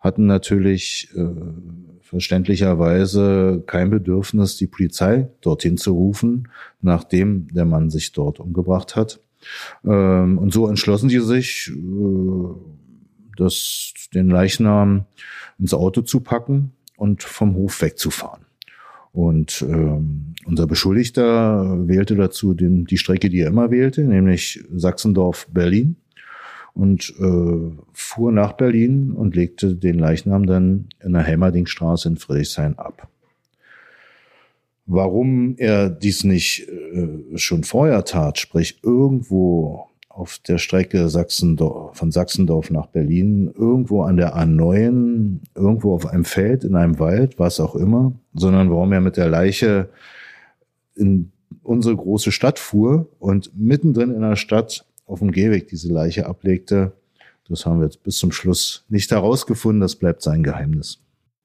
[0.01, 1.27] hatten natürlich äh,
[2.01, 6.49] verständlicherweise kein Bedürfnis, die Polizei dorthin zu rufen,
[6.81, 9.21] nachdem der Mann sich dort umgebracht hat.
[9.85, 12.55] Ähm, und so entschlossen sie sich, äh,
[13.37, 15.05] das, den Leichnam
[15.59, 18.45] ins Auto zu packen und vom Hof wegzufahren.
[19.13, 25.97] Und ähm, unser Beschuldigter wählte dazu den, die Strecke, die er immer wählte, nämlich Sachsendorf-Berlin
[26.75, 32.79] und äh, fuhr nach Berlin und legte den Leichnam dann in der Helmerdingstraße in Friedrichshain
[32.79, 33.09] ab.
[34.87, 42.11] Warum er dies nicht äh, schon vorher tat, sprich irgendwo auf der Strecke Sachsendorf, von
[42.11, 47.61] Sachsendorf nach Berlin, irgendwo an der A9, irgendwo auf einem Feld, in einem Wald, was
[47.61, 49.91] auch immer, sondern warum er mit der Leiche
[50.97, 51.31] in
[51.63, 56.92] unsere große Stadt fuhr und mittendrin in der Stadt auf dem Gehweg diese Leiche ablegte.
[57.49, 59.81] Das haben wir jetzt bis zum Schluss nicht herausgefunden.
[59.81, 61.01] Das bleibt sein Geheimnis.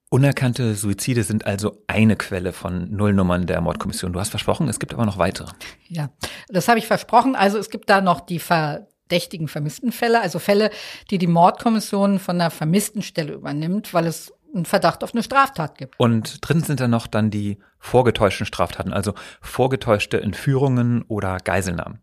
[0.09, 4.13] Unerkannte Suizide sind also eine Quelle von Nullnummern der Mordkommission.
[4.13, 5.51] Du hast versprochen, es gibt aber noch weitere.
[5.87, 6.11] Ja,
[6.49, 7.35] das habe ich versprochen.
[7.35, 10.69] Also es gibt da noch die verdächtigen vermissten Fälle, also Fälle,
[11.09, 15.79] die die Mordkommission von der vermissten Stelle übernimmt, weil es einen Verdacht auf eine Straftat
[15.79, 15.99] gibt.
[15.99, 22.01] Und drin sind dann noch dann die vorgetäuschten Straftaten, also vorgetäuschte Entführungen oder Geiselnahmen.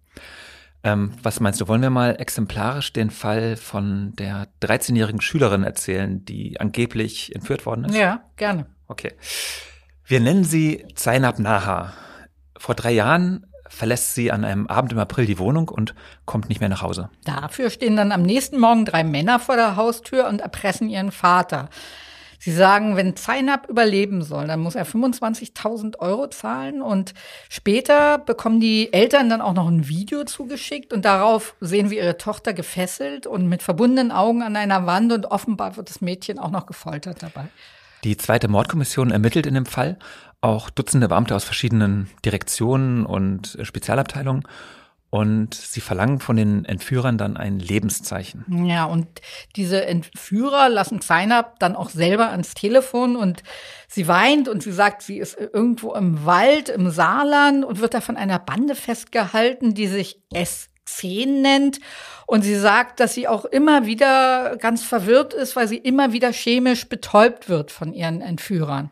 [0.83, 6.25] Ähm, was meinst du, wollen wir mal exemplarisch den Fall von der 13-jährigen Schülerin erzählen,
[6.25, 7.95] die angeblich entführt worden ist?
[7.95, 8.66] Ja, gerne.
[8.88, 9.12] Okay.
[10.05, 11.93] Wir nennen sie Zainab Naha.
[12.57, 16.61] Vor drei Jahren verlässt sie an einem Abend im April die Wohnung und kommt nicht
[16.61, 17.11] mehr nach Hause.
[17.25, 21.69] Dafür stehen dann am nächsten Morgen drei Männer vor der Haustür und erpressen ihren Vater.
[22.42, 27.12] Sie sagen, wenn Zainab überleben soll, dann muss er 25.000 Euro zahlen und
[27.50, 32.16] später bekommen die Eltern dann auch noch ein Video zugeschickt und darauf sehen wir ihre
[32.16, 36.50] Tochter gefesselt und mit verbundenen Augen an einer Wand und offenbar wird das Mädchen auch
[36.50, 37.44] noch gefoltert dabei.
[38.05, 39.98] Die zweite Mordkommission ermittelt in dem Fall
[40.40, 44.44] auch Dutzende Beamte aus verschiedenen Direktionen und Spezialabteilungen
[45.11, 48.66] und sie verlangen von den Entführern dann ein Lebenszeichen.
[48.66, 49.09] Ja, und
[49.57, 53.42] diese Entführer lassen Zainab dann auch selber ans Telefon und
[53.88, 58.01] sie weint und sie sagt, sie ist irgendwo im Wald, im Saarland und wird da
[58.01, 61.81] von einer Bande festgehalten, die sich S10 nennt.
[62.27, 66.33] Und sie sagt, dass sie auch immer wieder ganz verwirrt ist, weil sie immer wieder
[66.33, 68.90] chemisch betäubt wird von ihren Entführern.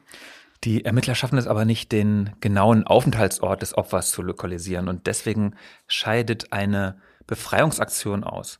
[0.64, 5.54] Die Ermittler schaffen es aber nicht, den genauen Aufenthaltsort des Opfers zu lokalisieren und deswegen
[5.86, 8.58] scheidet eine Befreiungsaktion aus.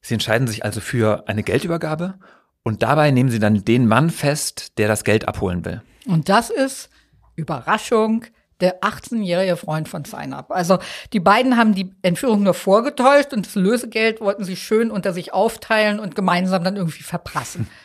[0.00, 2.14] Sie entscheiden sich also für eine Geldübergabe
[2.62, 5.82] und dabei nehmen sie dann den Mann fest, der das Geld abholen will.
[6.06, 6.90] Und das ist
[7.34, 8.24] Überraschung
[8.60, 10.50] der 18-jährige Freund von Zainab.
[10.50, 10.78] Also
[11.12, 15.34] die beiden haben die Entführung nur vorgetäuscht und das Lösegeld wollten sie schön unter sich
[15.34, 17.68] aufteilen und gemeinsam dann irgendwie verprassen.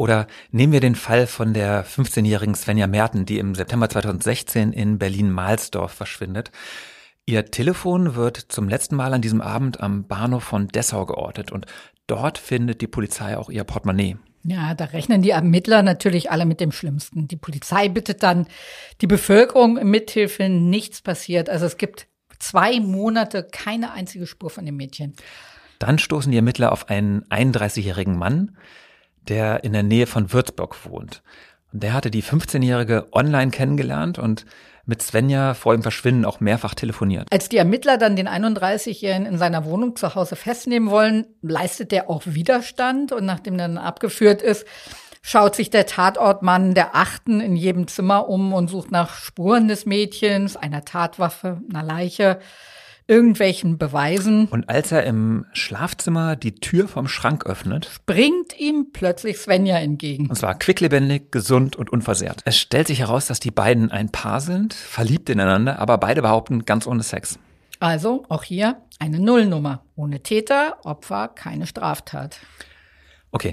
[0.00, 4.96] Oder nehmen wir den Fall von der 15-jährigen Svenja Merten, die im September 2016 in
[4.96, 6.50] Berlin-Mahlsdorf verschwindet.
[7.26, 11.66] Ihr Telefon wird zum letzten Mal an diesem Abend am Bahnhof von Dessau geortet und
[12.06, 14.16] dort findet die Polizei auch ihr Portemonnaie.
[14.42, 17.28] Ja, da rechnen die Ermittler natürlich alle mit dem Schlimmsten.
[17.28, 18.46] Die Polizei bittet dann
[19.02, 21.50] die Bevölkerung Mithilfe, nichts passiert.
[21.50, 22.06] Also es gibt
[22.38, 25.12] zwei Monate keine einzige Spur von dem Mädchen.
[25.78, 28.56] Dann stoßen die Ermittler auf einen 31-jährigen Mann,
[29.30, 31.22] der in der Nähe von Würzburg wohnt.
[31.72, 34.44] Und der hatte die 15-Jährige online kennengelernt und
[34.86, 37.28] mit Svenja vor dem Verschwinden auch mehrfach telefoniert.
[37.30, 42.10] Als die Ermittler dann den 31-Jährigen in seiner Wohnung zu Hause festnehmen wollen, leistet der
[42.10, 44.66] auch Widerstand und nachdem dann abgeführt ist,
[45.22, 49.86] schaut sich der Tatortmann der Achten in jedem Zimmer um und sucht nach Spuren des
[49.86, 52.40] Mädchens, einer Tatwaffe, einer Leiche
[53.10, 54.46] irgendwelchen Beweisen.
[54.46, 60.28] Und als er im Schlafzimmer die Tür vom Schrank öffnet, bringt ihm plötzlich Svenja entgegen.
[60.28, 62.42] Und zwar quicklebendig, gesund und unversehrt.
[62.44, 66.64] Es stellt sich heraus, dass die beiden ein Paar sind, verliebt ineinander, aber beide behaupten
[66.64, 67.38] ganz ohne Sex.
[67.80, 69.82] Also auch hier eine Nullnummer.
[69.96, 72.38] Ohne Täter, Opfer, keine Straftat.
[73.32, 73.50] Okay.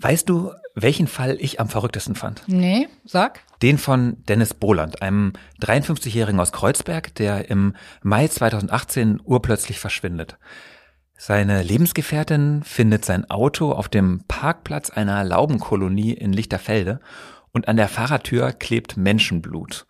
[0.00, 2.42] Weißt du, welchen Fall ich am verrücktesten fand?
[2.46, 3.40] Nee, sag.
[3.62, 10.38] Den von Dennis Boland, einem 53-Jährigen aus Kreuzberg, der im Mai 2018 urplötzlich verschwindet.
[11.16, 17.00] Seine Lebensgefährtin findet sein Auto auf dem Parkplatz einer Laubenkolonie in Lichterfelde
[17.52, 19.86] und an der Fahrertür klebt Menschenblut.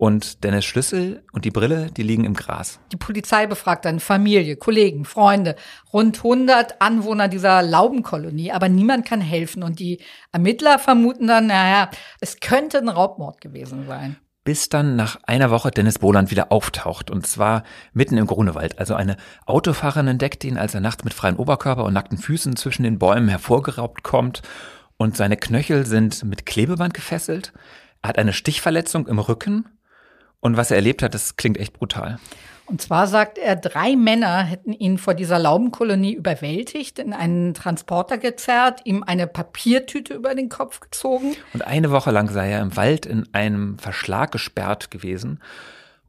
[0.00, 2.80] Und Dennis Schlüssel und die Brille, die liegen im Gras.
[2.90, 5.56] Die Polizei befragt dann Familie, Kollegen, Freunde,
[5.92, 9.62] rund 100 Anwohner dieser Laubenkolonie, aber niemand kann helfen.
[9.62, 10.00] Und die
[10.32, 14.16] Ermittler vermuten dann, naja, es könnte ein Raubmord gewesen sein.
[14.42, 17.10] Bis dann nach einer Woche Dennis Boland wieder auftaucht.
[17.10, 18.78] Und zwar mitten im Grunewald.
[18.78, 22.84] Also eine Autofahrerin entdeckt ihn, als er nachts mit freiem Oberkörper und nackten Füßen zwischen
[22.84, 24.40] den Bäumen hervorgeraubt kommt.
[24.96, 27.52] Und seine Knöchel sind mit Klebeband gefesselt.
[28.00, 29.66] Er hat eine Stichverletzung im Rücken
[30.40, 32.18] und was er erlebt hat, das klingt echt brutal.
[32.70, 38.16] Und zwar sagt er, drei Männer hätten ihn vor dieser Laubenkolonie überwältigt, in einen Transporter
[38.16, 41.34] gezerrt, ihm eine Papiertüte über den Kopf gezogen.
[41.52, 45.40] Und eine Woche lang sei er im Wald in einem Verschlag gesperrt gewesen,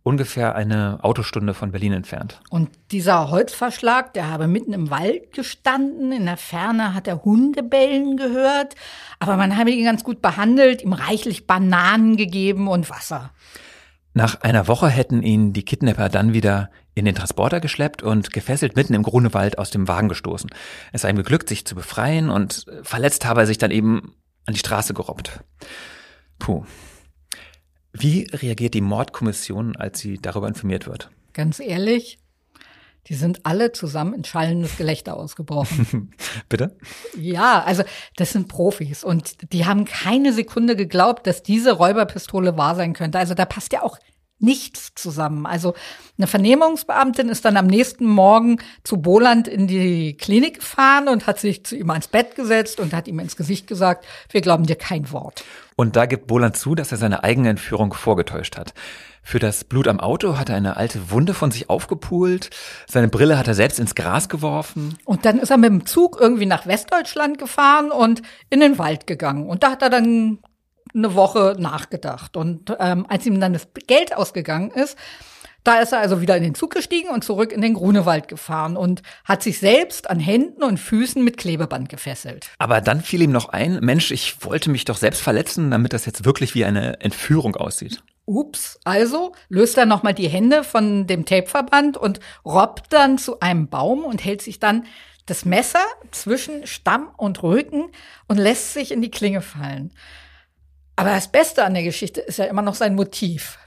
[0.03, 2.39] ungefähr eine Autostunde von Berlin entfernt.
[2.51, 8.17] Und dieser Holzverschlag, der habe mitten im Wald gestanden, in der Ferne hat er Hundebellen
[8.17, 8.75] gehört,
[9.19, 13.31] aber man habe ihn ganz gut behandelt, ihm reichlich Bananen gegeben und Wasser.
[14.13, 18.75] Nach einer Woche hätten ihn die Kidnapper dann wieder in den Transporter geschleppt und gefesselt
[18.75, 20.49] mitten im Grunewald aus dem Wagen gestoßen.
[20.91, 24.53] Es sei ihm geglückt, sich zu befreien und verletzt habe er sich dann eben an
[24.53, 25.39] die Straße gerobbt.
[26.39, 26.65] Puh.
[27.93, 31.09] Wie reagiert die Mordkommission, als sie darüber informiert wird?
[31.33, 32.19] Ganz ehrlich,
[33.07, 36.13] die sind alle zusammen in schallendes Gelächter ausgebrochen.
[36.49, 36.77] Bitte?
[37.17, 37.83] Ja, also
[38.15, 43.17] das sind Profis und die haben keine Sekunde geglaubt, dass diese Räuberpistole wahr sein könnte.
[43.17, 43.97] Also da passt ja auch
[44.41, 45.45] nichts zusammen.
[45.45, 45.73] Also
[46.17, 51.39] eine Vernehmungsbeamtin ist dann am nächsten Morgen zu Boland in die Klinik gefahren und hat
[51.39, 54.75] sich zu ihm ans Bett gesetzt und hat ihm ins Gesicht gesagt, wir glauben dir
[54.75, 55.43] kein Wort.
[55.75, 58.73] Und da gibt Boland zu, dass er seine eigene Entführung vorgetäuscht hat.
[59.23, 62.49] Für das Blut am Auto hat er eine alte Wunde von sich aufgepult.
[62.87, 64.97] Seine Brille hat er selbst ins Gras geworfen.
[65.05, 69.05] Und dann ist er mit dem Zug irgendwie nach Westdeutschland gefahren und in den Wald
[69.07, 69.47] gegangen.
[69.47, 70.39] Und da hat er dann
[70.93, 72.37] eine Woche nachgedacht.
[72.37, 74.97] Und ähm, als ihm dann das Geld ausgegangen ist,
[75.63, 78.75] da ist er also wieder in den Zug gestiegen und zurück in den Grunewald gefahren
[78.75, 82.47] und hat sich selbst an Händen und Füßen mit Klebeband gefesselt.
[82.57, 86.05] Aber dann fiel ihm noch ein, Mensch, ich wollte mich doch selbst verletzen, damit das
[86.05, 88.01] jetzt wirklich wie eine Entführung aussieht.
[88.25, 93.67] Ups, also löst er nochmal die Hände von dem Tapeverband und robbt dann zu einem
[93.67, 94.85] Baum und hält sich dann
[95.25, 97.89] das Messer zwischen Stamm und Rücken
[98.27, 99.93] und lässt sich in die Klinge fallen.
[100.95, 103.57] Aber das Beste an der Geschichte ist ja immer noch sein Motiv.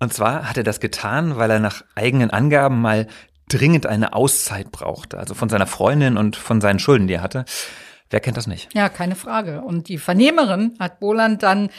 [0.00, 3.06] Und zwar hat er das getan, weil er nach eigenen Angaben mal
[3.48, 7.44] dringend eine Auszeit brauchte, also von seiner Freundin und von seinen Schulden, die er hatte.
[8.10, 8.74] Wer kennt das nicht?
[8.74, 9.62] Ja, keine Frage.
[9.62, 11.70] Und die Vernehmerin hat Boland dann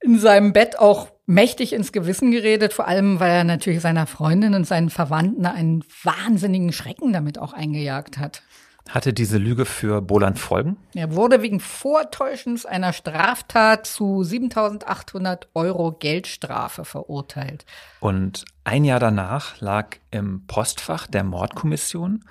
[0.00, 4.54] in seinem Bett auch mächtig ins Gewissen geredet, vor allem weil er natürlich seiner Freundin
[4.54, 8.42] und seinen Verwandten einen wahnsinnigen Schrecken damit auch eingejagt hat.
[8.88, 10.76] Hatte diese Lüge für Boland Folgen?
[10.94, 17.64] Er wurde wegen Vortäuschens einer Straftat zu 7800 Euro Geldstrafe verurteilt.
[18.00, 22.24] Und ein Jahr danach lag im Postfach der Mordkommission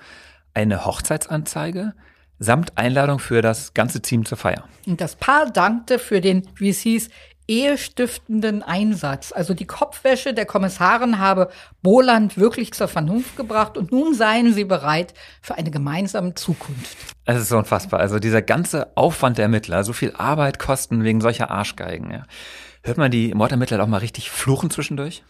[0.53, 1.93] eine Hochzeitsanzeige
[2.41, 4.67] samt Einladung für das ganze Team zur Feier.
[4.87, 7.09] Und das Paar dankte für den, wie es hieß,
[7.47, 9.31] ehestiftenden Einsatz.
[9.31, 11.49] Also die Kopfwäsche der Kommissarin habe
[11.81, 16.97] Boland wirklich zur Vernunft gebracht und nun seien sie bereit für eine gemeinsame Zukunft.
[17.25, 17.99] Es ist so unfassbar.
[17.99, 22.11] Also dieser ganze Aufwand der Ermittler, so viel Arbeit kosten wegen solcher Arschgeigen.
[22.11, 22.23] Ja.
[22.83, 25.23] Hört man die Mordermittler auch mal richtig fluchen zwischendurch?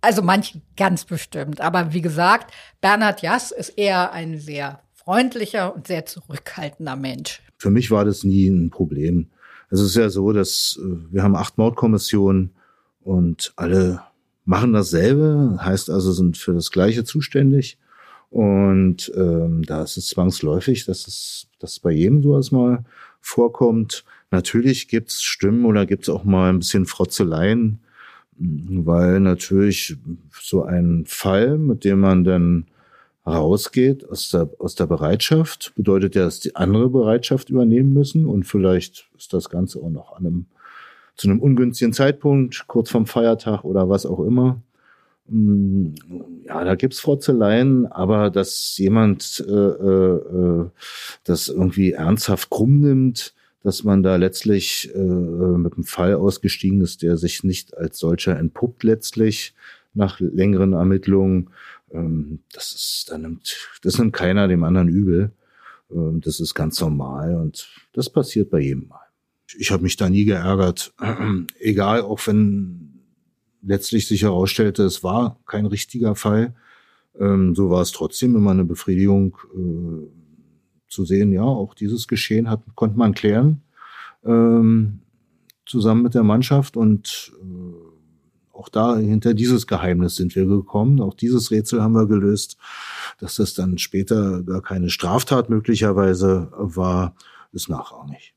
[0.00, 1.60] Also manche ganz bestimmt.
[1.60, 7.40] Aber wie gesagt, Bernhard Jass ist eher ein sehr freundlicher und sehr zurückhaltender Mensch.
[7.58, 9.30] Für mich war das nie ein Problem.
[9.72, 12.50] Es ist ja so, dass äh, wir haben acht Mordkommissionen
[13.00, 14.02] und alle
[14.44, 17.78] machen dasselbe, heißt also sind für das Gleiche zuständig.
[18.28, 22.84] Und ähm, da ist es zwangsläufig, dass es dass bei jedem sowas mal
[23.20, 24.04] vorkommt.
[24.30, 27.80] Natürlich gibt's Stimmen oder gibt's auch mal ein bisschen Frotzeleien,
[28.36, 29.96] weil natürlich
[30.38, 32.66] so ein Fall, mit dem man dann
[33.26, 38.44] rausgeht aus der, aus der Bereitschaft, bedeutet ja, dass die andere Bereitschaft übernehmen müssen und
[38.44, 40.46] vielleicht ist das Ganze auch noch an einem,
[41.16, 44.60] zu einem ungünstigen Zeitpunkt, kurz vorm Feiertag oder was auch immer.
[45.28, 45.94] Mm,
[46.46, 50.70] ja, da gibt's Frotzeleien, aber dass jemand äh, äh,
[51.24, 57.02] das irgendwie ernsthaft krumm nimmt, dass man da letztlich äh, mit einem Fall ausgestiegen ist,
[57.02, 59.54] der sich nicht als solcher entpuppt letztlich
[59.94, 61.50] nach längeren Ermittlungen.
[61.92, 65.32] Ähm, das ist, da nimmt, das nimmt keiner dem anderen übel.
[65.90, 69.00] Ähm, das ist ganz normal und das passiert bei jedem Mal.
[69.58, 70.94] Ich habe mich da nie geärgert,
[71.58, 73.00] egal, auch wenn
[73.62, 76.54] letztlich sich herausstellte, es war kein richtiger Fall.
[77.18, 80.08] Ähm, so war es trotzdem immer eine Befriedigung äh,
[80.88, 83.62] zu sehen, ja, auch dieses Geschehen hat, konnte man klären
[85.66, 87.71] zusammen mit der Mannschaft und äh,
[88.52, 91.00] auch da hinter dieses Geheimnis sind wir gekommen.
[91.00, 92.56] Auch dieses Rätsel haben wir gelöst,
[93.18, 97.14] dass das dann später gar keine Straftat möglicherweise war,
[97.52, 98.34] ist nachrangig.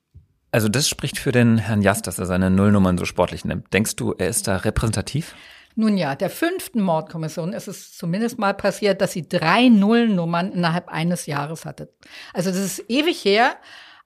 [0.51, 3.73] Also das spricht für den Herrn Jast, dass er seine Nullnummern so sportlich nimmt.
[3.73, 5.35] Denkst du, er ist da repräsentativ?
[5.75, 10.87] Nun ja, der fünften Mordkommission ist es zumindest mal passiert, dass sie drei Nullnummern innerhalb
[10.87, 11.93] eines Jahres hatte.
[12.33, 13.57] Also das ist ewig her,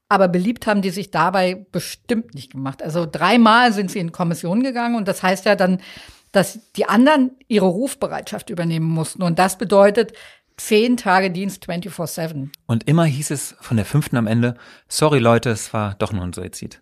[0.10, 2.84] aber beliebt haben die sich dabei bestimmt nicht gemacht.
[2.84, 5.80] Also dreimal sind sie in Kommission gegangen und das heißt ja dann,
[6.32, 9.24] dass die anderen ihre Rufbereitschaft übernehmen mussten.
[9.24, 10.14] Und das bedeutet
[10.58, 12.50] zehn Tage Dienst 24-7.
[12.66, 14.56] Und immer hieß es von der fünften am Ende,
[14.88, 16.82] sorry Leute, es war doch nur ein Suizid.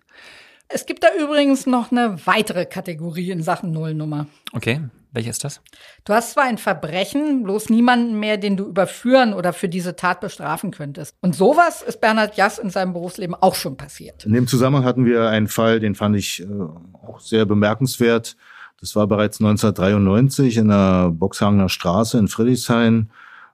[0.68, 4.26] Es gibt da übrigens noch eine weitere Kategorie in Sachen Nullnummer.
[4.52, 4.80] Okay,
[5.12, 5.60] welche ist das?
[6.04, 10.20] Du hast zwar ein Verbrechen, bloß niemanden mehr, den du überführen oder für diese Tat
[10.20, 11.16] bestrafen könntest.
[11.20, 14.26] Und sowas ist Bernhard Jass in seinem Berufsleben auch schon passiert.
[14.26, 16.46] In dem Zusammenhang hatten wir einen Fall, den fand ich äh,
[16.92, 18.36] auch sehr bemerkenswert.
[18.80, 23.10] Das war bereits 1993 in der Boxhagener Straße in Friedrichshain.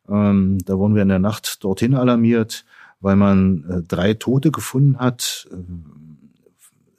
[0.08, 2.64] Ähm, da wurden wir in der Nacht dorthin alarmiert,
[3.00, 5.48] weil man äh, drei Tote gefunden hat.
[5.50, 5.54] Äh,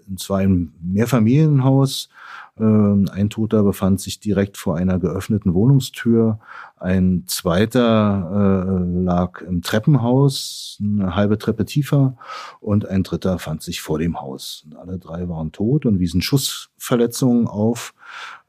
[0.07, 2.09] und zwar im Mehrfamilienhaus.
[2.57, 6.39] Ähm, ein Toter befand sich direkt vor einer geöffneten Wohnungstür.
[6.77, 12.17] Ein zweiter äh, lag im Treppenhaus, eine halbe Treppe tiefer.
[12.61, 14.65] Und ein dritter fand sich vor dem Haus.
[14.79, 17.93] Alle drei waren tot und wiesen Schussverletzungen auf.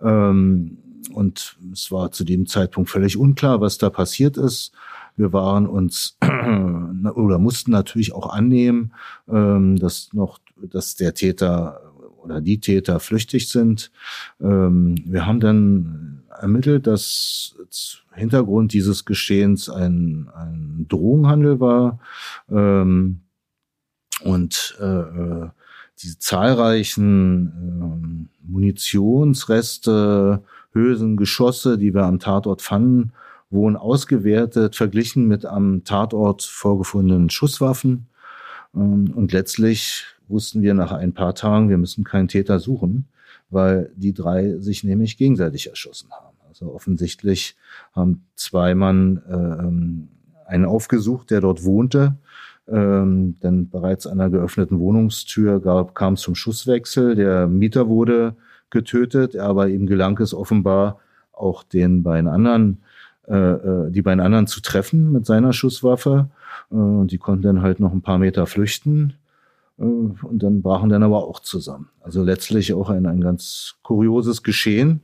[0.00, 0.78] Ähm,
[1.12, 4.72] und es war zu dem Zeitpunkt völlig unklar, was da passiert ist.
[5.16, 8.92] Wir waren uns oder mussten natürlich auch annehmen,
[9.28, 11.85] ähm, dass noch dass der Täter
[12.26, 13.90] oder die Täter flüchtig sind.
[14.40, 17.56] Ähm, wir haben dann ermittelt, dass
[18.12, 21.98] Hintergrund dieses Geschehens ein, ein Drogenhandel war
[22.50, 23.20] ähm,
[24.22, 25.48] und äh, äh
[26.02, 33.12] die zahlreichen äh, Munitionsreste, Hülsen, Geschosse, die wir am Tatort fanden,
[33.48, 38.08] wurden ausgewertet, verglichen mit am Tatort vorgefundenen Schusswaffen.
[38.76, 43.06] Ähm, und letztlich wussten wir nach ein paar Tagen, wir müssen keinen Täter suchen,
[43.50, 46.36] weil die drei sich nämlich gegenseitig erschossen haben.
[46.48, 47.56] Also offensichtlich
[47.92, 52.16] haben zwei Mann äh, einen aufgesucht, der dort wohnte.
[52.68, 57.14] Ähm, denn bereits an einer geöffneten Wohnungstür gab, kam zum Schusswechsel.
[57.14, 58.34] Der Mieter wurde
[58.70, 60.98] getötet, aber ihm gelang es offenbar
[61.32, 62.78] auch den beiden anderen,
[63.28, 66.28] äh, äh die beiden anderen zu treffen mit seiner Schusswaffe.
[66.70, 69.14] Äh, und die konnten dann halt noch ein paar Meter flüchten.
[69.78, 71.88] Äh, und dann brachen dann aber auch zusammen.
[72.00, 75.02] Also letztlich auch ein, ein ganz kurioses Geschehen,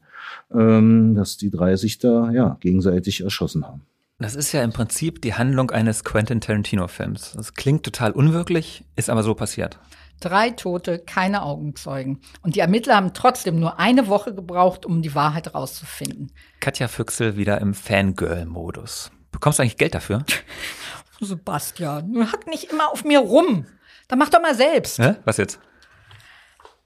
[0.53, 3.83] ähm, dass die drei sich da ja gegenseitig erschossen haben.
[4.23, 7.33] Das ist ja im Prinzip die Handlung eines Quentin Tarantino-Films.
[7.33, 9.81] Das klingt total unwirklich, ist aber so passiert.
[10.21, 12.21] Drei Tote, keine Augenzeugen.
[12.43, 16.31] Und die Ermittler haben trotzdem nur eine Woche gebraucht, um die Wahrheit rauszufinden.
[16.61, 19.11] Katja Füchsel wieder im Fangirl-Modus.
[19.33, 20.25] Bekommst du eigentlich Geld dafür?
[21.21, 23.67] Sebastian, hack nicht immer auf mir rum.
[24.07, 25.01] Dann mach doch mal selbst.
[25.01, 25.17] Hä?
[25.25, 25.59] Was jetzt?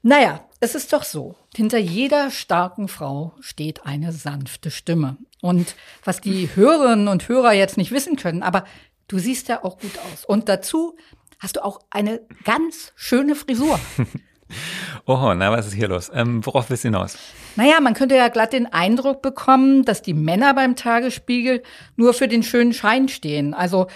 [0.01, 5.17] Naja, es ist doch so, hinter jeder starken Frau steht eine sanfte Stimme.
[5.41, 8.65] Und was die Hörerinnen und Hörer jetzt nicht wissen können, aber
[9.07, 10.25] du siehst ja auch gut aus.
[10.25, 10.95] Und dazu
[11.39, 13.79] hast du auch eine ganz schöne Frisur.
[15.05, 16.09] Oho, na, was ist hier los?
[16.13, 17.17] Ähm, worauf willst du hinaus?
[17.55, 21.63] Naja, man könnte ja glatt den Eindruck bekommen, dass die Männer beim Tagesspiegel
[21.95, 23.53] nur für den schönen Schein stehen.
[23.53, 23.87] Also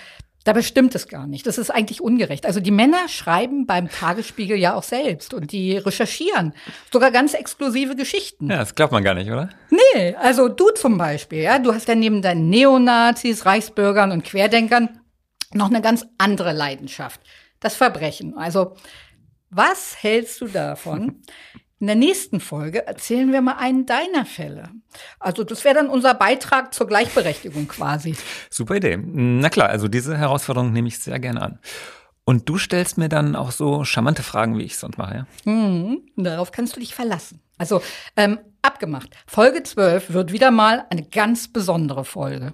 [0.43, 1.45] Dabei stimmt es gar nicht.
[1.45, 2.45] Das ist eigentlich ungerecht.
[2.47, 6.53] Also die Männer schreiben beim Tagesspiegel ja auch selbst und die recherchieren
[6.91, 8.49] sogar ganz exklusive Geschichten.
[8.49, 9.49] Ja, das glaubt man gar nicht, oder?
[9.69, 15.01] Nee, also du zum Beispiel, ja, du hast ja neben deinen Neonazis, Reichsbürgern und Querdenkern
[15.53, 17.21] noch eine ganz andere Leidenschaft.
[17.59, 18.35] Das Verbrechen.
[18.35, 18.75] Also
[19.51, 21.21] was hältst du davon,
[21.81, 24.69] in der nächsten Folge erzählen wir mal einen deiner Fälle.
[25.19, 28.15] Also das wäre dann unser Beitrag zur Gleichberechtigung quasi.
[28.51, 28.97] Super Idee.
[28.97, 31.59] Na klar, also diese Herausforderung nehme ich sehr gerne an.
[32.23, 35.51] Und du stellst mir dann auch so charmante Fragen, wie ich sonst mache, ja?
[35.51, 37.41] Mhm, darauf kannst du dich verlassen.
[37.57, 37.81] Also
[38.15, 39.09] ähm, abgemacht.
[39.25, 42.53] Folge 12 wird wieder mal eine ganz besondere Folge.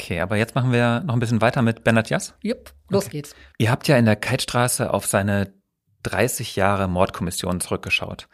[0.00, 2.34] Okay, aber jetzt machen wir noch ein bisschen weiter mit Bernhard Jass.
[2.40, 3.16] Jupp, los okay.
[3.18, 3.34] geht's.
[3.58, 5.52] Ihr habt ja in der Keitstraße auf seine
[6.04, 8.28] 30 Jahre Mordkommission zurückgeschaut.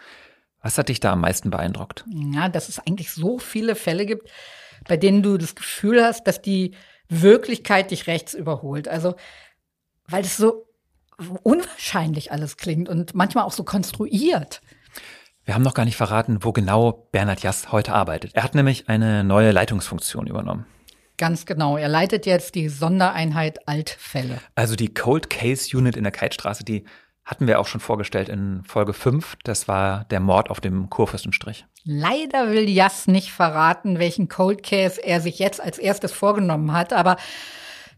[0.60, 2.04] Was hat dich da am meisten beeindruckt?
[2.06, 4.30] Ja, dass es eigentlich so viele Fälle gibt,
[4.86, 6.74] bei denen du das Gefühl hast, dass die
[7.08, 8.86] Wirklichkeit dich rechts überholt.
[8.86, 9.16] Also,
[10.06, 10.66] weil es so
[11.42, 14.60] unwahrscheinlich alles klingt und manchmal auch so konstruiert.
[15.46, 18.34] Wir haben noch gar nicht verraten, wo genau Bernhard Jass heute arbeitet.
[18.34, 20.66] Er hat nämlich eine neue Leitungsfunktion übernommen.
[21.16, 21.76] Ganz genau.
[21.76, 24.40] Er leitet jetzt die Sondereinheit Altfälle.
[24.54, 26.84] Also die Cold Case Unit in der Keitstraße, die
[27.24, 29.36] hatten wir auch schon vorgestellt in Folge 5.
[29.44, 31.64] Das war der Mord auf dem Kurfürstenstrich.
[31.84, 36.92] Leider will Jas nicht verraten, welchen Cold Case er sich jetzt als erstes vorgenommen hat,
[36.92, 37.16] aber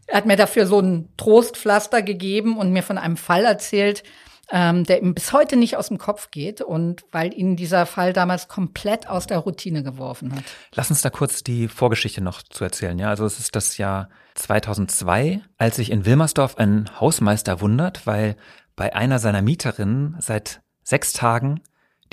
[0.07, 4.03] er hat mir dafür so ein Trostpflaster gegeben und mir von einem Fall erzählt,
[4.51, 8.13] ähm, der ihm bis heute nicht aus dem Kopf geht und weil ihn dieser Fall
[8.13, 10.43] damals komplett aus der Routine geworfen hat.
[10.73, 12.97] Lass uns da kurz die Vorgeschichte noch zu erzählen.
[12.97, 18.37] Ja, also es ist das Jahr 2002, als sich in Wilmersdorf ein Hausmeister wundert, weil
[18.75, 21.61] bei einer seiner Mieterinnen seit sechs Tagen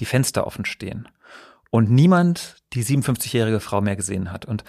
[0.01, 1.09] die Fenster offen stehen
[1.71, 4.45] und niemand die 57-jährige Frau mehr gesehen hat.
[4.45, 4.65] Und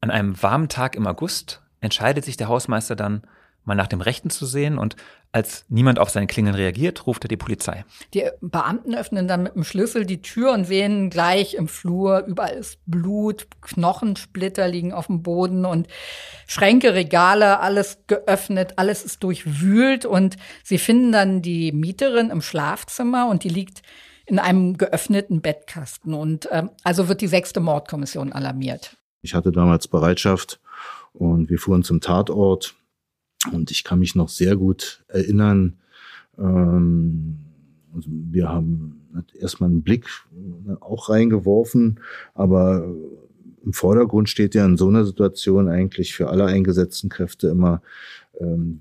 [0.00, 3.22] an einem warmen Tag im August entscheidet sich der Hausmeister dann,
[3.64, 4.96] mal nach dem Rechten zu sehen und
[5.32, 7.84] als niemand auf seine Klingeln reagiert, ruft er die Polizei.
[8.14, 12.54] Die Beamten öffnen dann mit dem Schlüssel die Tür und sehen gleich im Flur, überall
[12.54, 15.86] ist Blut, Knochensplitter liegen auf dem Boden und
[16.46, 23.28] Schränke, Regale, alles geöffnet, alles ist durchwühlt und sie finden dann die Mieterin im Schlafzimmer
[23.28, 23.82] und die liegt
[24.26, 28.96] in einem geöffneten Bettkasten und ähm, also wird die sechste Mordkommission alarmiert.
[29.22, 30.60] Ich hatte damals Bereitschaft
[31.12, 32.74] und wir fuhren zum Tatort
[33.52, 35.78] und ich kann mich noch sehr gut erinnern,
[36.38, 37.38] ähm,
[37.94, 39.00] also wir haben
[39.38, 40.06] erstmal einen Blick
[40.68, 42.00] äh, auch reingeworfen,
[42.34, 42.84] aber
[43.64, 47.82] im Vordergrund steht ja in so einer Situation eigentlich für alle eingesetzten Kräfte immer,
[48.38, 48.80] ähm,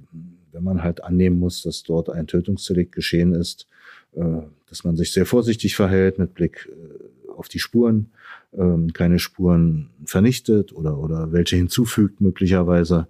[0.51, 3.67] wenn man halt annehmen muss, dass dort ein Tötungsdelikt geschehen ist,
[4.13, 8.11] äh, dass man sich sehr vorsichtig verhält mit Blick äh, auf die Spuren,
[8.57, 13.07] ähm, keine Spuren vernichtet oder, oder welche hinzufügt möglicherweise.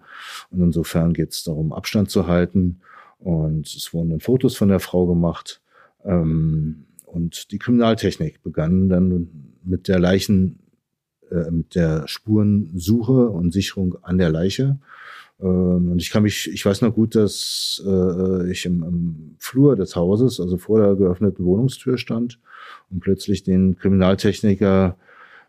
[0.51, 2.81] Und insofern geht es darum, Abstand zu halten.
[3.19, 5.61] Und es wurden dann Fotos von der Frau gemacht.
[6.03, 9.29] Ähm, und die Kriminaltechnik begann dann
[9.63, 10.59] mit der Leichen,
[11.31, 14.79] äh, mit der Spurensuche und Sicherung an der Leiche.
[15.41, 19.75] Ähm, und ich kann mich, ich weiß noch gut, dass äh, ich im, im Flur
[19.75, 22.39] des Hauses, also vor der geöffneten Wohnungstür stand
[22.89, 24.97] und plötzlich den Kriminaltechniker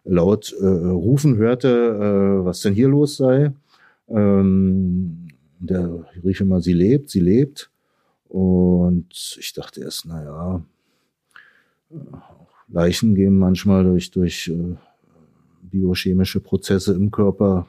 [0.05, 3.53] laut äh, rufen hörte, äh, was denn hier los sei.
[4.09, 5.29] Ähm,
[5.59, 7.71] der rief immer, sie lebt, sie lebt.
[8.29, 10.63] Und ich dachte erst, naja,
[11.91, 11.95] äh,
[12.69, 14.77] Leichen gehen manchmal durch, durch äh,
[15.63, 17.67] biochemische Prozesse im Körper,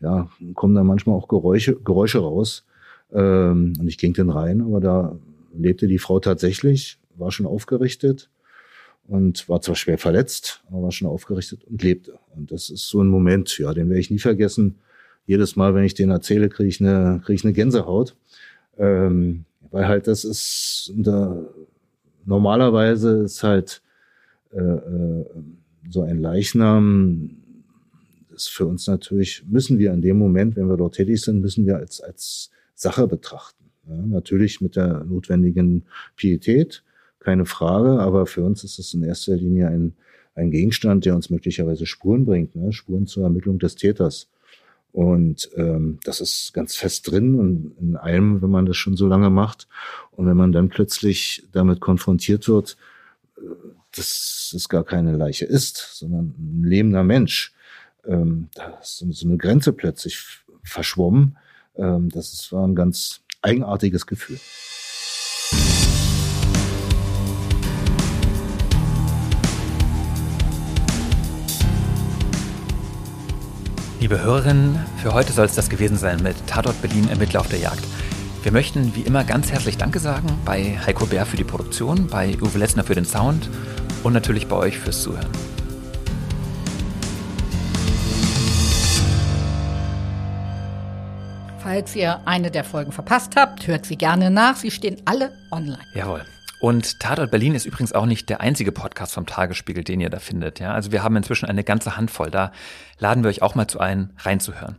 [0.00, 2.64] ja, kommen da manchmal auch Geräusche, Geräusche raus.
[3.12, 5.18] Ähm, und ich ging dann rein, aber da
[5.54, 8.30] lebte die Frau tatsächlich, war schon aufgerichtet
[9.08, 12.18] und war zwar schwer verletzt, aber war schon aufgerichtet und lebte.
[12.34, 14.76] Und das ist so ein Moment, ja, den werde ich nie vergessen.
[15.26, 18.16] Jedes Mal, wenn ich den erzähle, kriege ich eine, kriege ich eine Gänsehaut.
[18.78, 21.44] Ähm, weil halt das ist, da,
[22.24, 23.82] normalerweise ist halt
[24.52, 25.24] äh, äh,
[25.90, 27.42] so ein Leichnam,
[28.34, 31.66] ist für uns natürlich, müssen wir in dem Moment, wenn wir dort tätig sind, müssen
[31.66, 33.64] wir als, als Sache betrachten.
[33.88, 35.84] Ja, natürlich mit der notwendigen
[36.16, 36.84] Pietät,
[37.22, 39.94] keine Frage, aber für uns ist es in erster Linie ein,
[40.34, 42.72] ein Gegenstand, der uns möglicherweise Spuren bringt, ne?
[42.72, 44.28] Spuren zur Ermittlung des Täters.
[44.92, 49.06] Und ähm, das ist ganz fest drin und in allem, wenn man das schon so
[49.06, 49.66] lange macht.
[50.10, 52.76] Und wenn man dann plötzlich damit konfrontiert wird,
[53.38, 53.40] äh,
[53.96, 57.54] dass es gar keine Leiche ist, sondern ein lebender Mensch,
[58.06, 60.18] ähm, da ist so eine Grenze plötzlich
[60.62, 61.38] verschwommen.
[61.76, 64.38] Ähm, das war ein ganz eigenartiges Gefühl.
[74.02, 77.60] Liebe Hörerinnen, für heute soll es das gewesen sein mit Tatort Berlin Ermittler auf der
[77.60, 77.84] Jagd.
[78.42, 82.36] Wir möchten wie immer ganz herzlich Danke sagen bei Heiko Bär für die Produktion, bei
[82.42, 83.48] Uwe Letzner für den Sound
[84.02, 85.30] und natürlich bei euch fürs Zuhören.
[91.60, 94.56] Falls ihr eine der Folgen verpasst habt, hört sie gerne nach.
[94.56, 95.78] Sie stehen alle online.
[95.94, 96.24] Jawohl.
[96.62, 100.20] Und Tatort Berlin ist übrigens auch nicht der einzige Podcast vom Tagesspiegel, den ihr da
[100.20, 100.60] findet.
[100.60, 102.30] Ja, also wir haben inzwischen eine ganze Handvoll.
[102.30, 102.52] Da
[103.00, 104.76] laden wir euch auch mal zu ein, reinzuhören.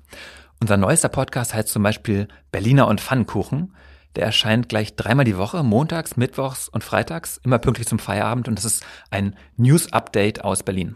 [0.61, 3.75] Unser neuester Podcast heißt zum Beispiel Berliner und Pfannkuchen.
[4.15, 8.47] Der erscheint gleich dreimal die Woche, montags, mittwochs und freitags, immer pünktlich zum Feierabend.
[8.47, 10.95] Und das ist ein News-Update aus Berlin.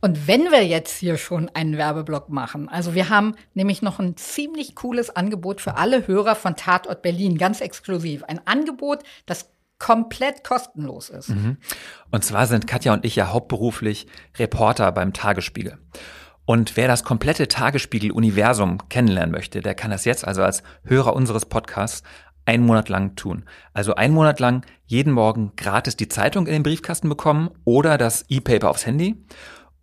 [0.00, 4.16] Und wenn wir jetzt hier schon einen Werbeblock machen, also wir haben nämlich noch ein
[4.16, 8.24] ziemlich cooles Angebot für alle Hörer von Tatort Berlin, ganz exklusiv.
[8.24, 9.50] Ein Angebot, das
[9.84, 11.28] komplett kostenlos ist.
[11.28, 11.58] Mhm.
[12.10, 14.06] Und zwar sind Katja und ich ja hauptberuflich
[14.38, 15.76] Reporter beim Tagesspiegel.
[16.46, 21.44] Und wer das komplette Tagesspiegel-Universum kennenlernen möchte, der kann das jetzt also als Hörer unseres
[21.44, 22.02] Podcasts
[22.46, 23.44] einen Monat lang tun.
[23.74, 28.24] Also einen Monat lang jeden Morgen gratis die Zeitung in den Briefkasten bekommen oder das
[28.30, 29.22] E-Paper aufs Handy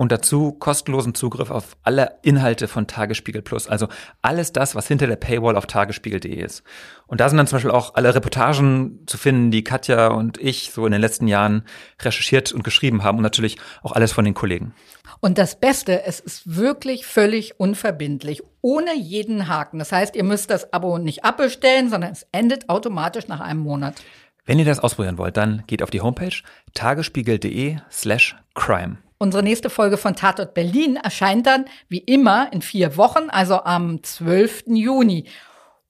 [0.01, 3.67] und dazu kostenlosen Zugriff auf alle Inhalte von Tagesspiegel Plus.
[3.67, 3.87] Also
[4.23, 6.63] alles das, was hinter der Paywall auf tagesspiegel.de ist.
[7.05, 10.71] Und da sind dann zum Beispiel auch alle Reportagen zu finden, die Katja und ich
[10.71, 11.65] so in den letzten Jahren
[12.01, 14.73] recherchiert und geschrieben haben und natürlich auch alles von den Kollegen.
[15.19, 19.77] Und das Beste, es ist wirklich völlig unverbindlich, ohne jeden Haken.
[19.77, 24.01] Das heißt, ihr müsst das Abo nicht abbestellen, sondern es endet automatisch nach einem Monat.
[24.45, 26.41] Wenn ihr das ausprobieren wollt, dann geht auf die Homepage
[26.73, 28.97] tagesspiegel.de slash crime.
[29.21, 34.01] Unsere nächste Folge von Tatort Berlin erscheint dann wie immer in vier Wochen, also am
[34.01, 34.63] 12.
[34.69, 35.25] Juni.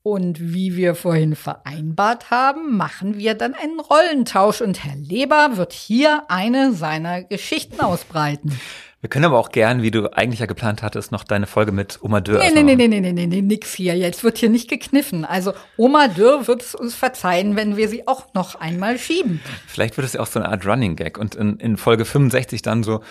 [0.03, 5.71] Und wie wir vorhin vereinbart haben, machen wir dann einen Rollentausch und Herr Leber wird
[5.71, 8.59] hier eine seiner Geschichten ausbreiten.
[9.01, 11.99] Wir können aber auch gern, wie du eigentlich ja geplant hattest, noch deine Folge mit
[12.03, 12.37] Oma Dürr.
[12.37, 13.97] Nee, nee, nee, nee, nee, nee, nee, nix hier.
[13.97, 15.25] Jetzt wird hier nicht gekniffen.
[15.25, 19.41] Also Oma Dürr wird es uns verzeihen, wenn wir sie auch noch einmal schieben.
[19.65, 22.61] Vielleicht wird es ja auch so eine Art Running Gag und in, in Folge 65
[22.61, 23.01] dann so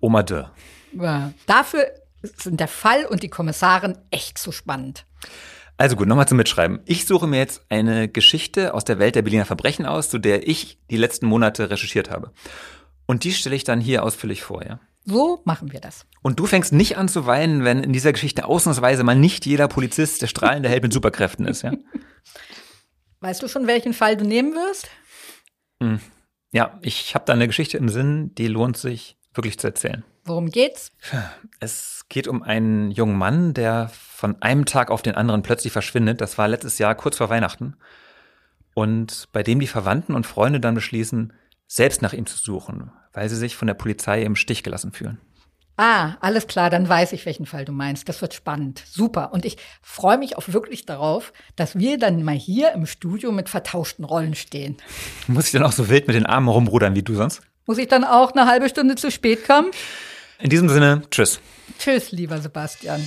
[0.00, 0.50] Oma Dürr.
[0.92, 1.32] Ja.
[1.46, 1.86] Dafür
[2.22, 5.06] sind der Fall und die Kommissarin echt zu so spannend.
[5.76, 6.80] Also gut, nochmal zum Mitschreiben.
[6.86, 10.48] Ich suche mir jetzt eine Geschichte aus der Welt der Berliner Verbrechen aus, zu der
[10.48, 12.32] ich die letzten Monate recherchiert habe.
[13.06, 14.80] Und die stelle ich dann hier ausführlich vor, ja?
[15.06, 16.04] So machen wir das.
[16.22, 19.68] Und du fängst nicht an zu weinen, wenn in dieser Geschichte ausnahmsweise mal nicht jeder
[19.68, 21.72] Polizist der strahlende Held mit Superkräften ist, ja?
[23.20, 24.88] Weißt du schon, welchen Fall du nehmen wirst?
[25.80, 26.00] Hm.
[26.52, 30.04] Ja, ich habe da eine Geschichte im Sinn, die lohnt sich wirklich zu erzählen.
[30.24, 30.90] Worum geht's?
[31.60, 36.20] Es geht um einen jungen Mann, der von einem Tag auf den anderen plötzlich verschwindet.
[36.20, 37.76] Das war letztes Jahr kurz vor Weihnachten.
[38.74, 41.32] Und bei dem die Verwandten und Freunde dann beschließen,
[41.68, 45.18] selbst nach ihm zu suchen, weil sie sich von der Polizei im Stich gelassen fühlen.
[45.78, 48.08] Ah, alles klar, dann weiß ich, welchen Fall du meinst.
[48.08, 48.82] Das wird spannend.
[48.90, 49.32] Super.
[49.32, 53.48] Und ich freue mich auch wirklich darauf, dass wir dann mal hier im Studio mit
[53.48, 54.76] vertauschten Rollen stehen.
[55.26, 57.42] Muss ich dann auch so wild mit den Armen rumrudern wie du sonst?
[57.66, 59.70] Muss ich dann auch eine halbe Stunde zu spät kommen?
[60.38, 61.40] In diesem Sinne, tschüss.
[61.78, 63.06] Tschüss, lieber Sebastian.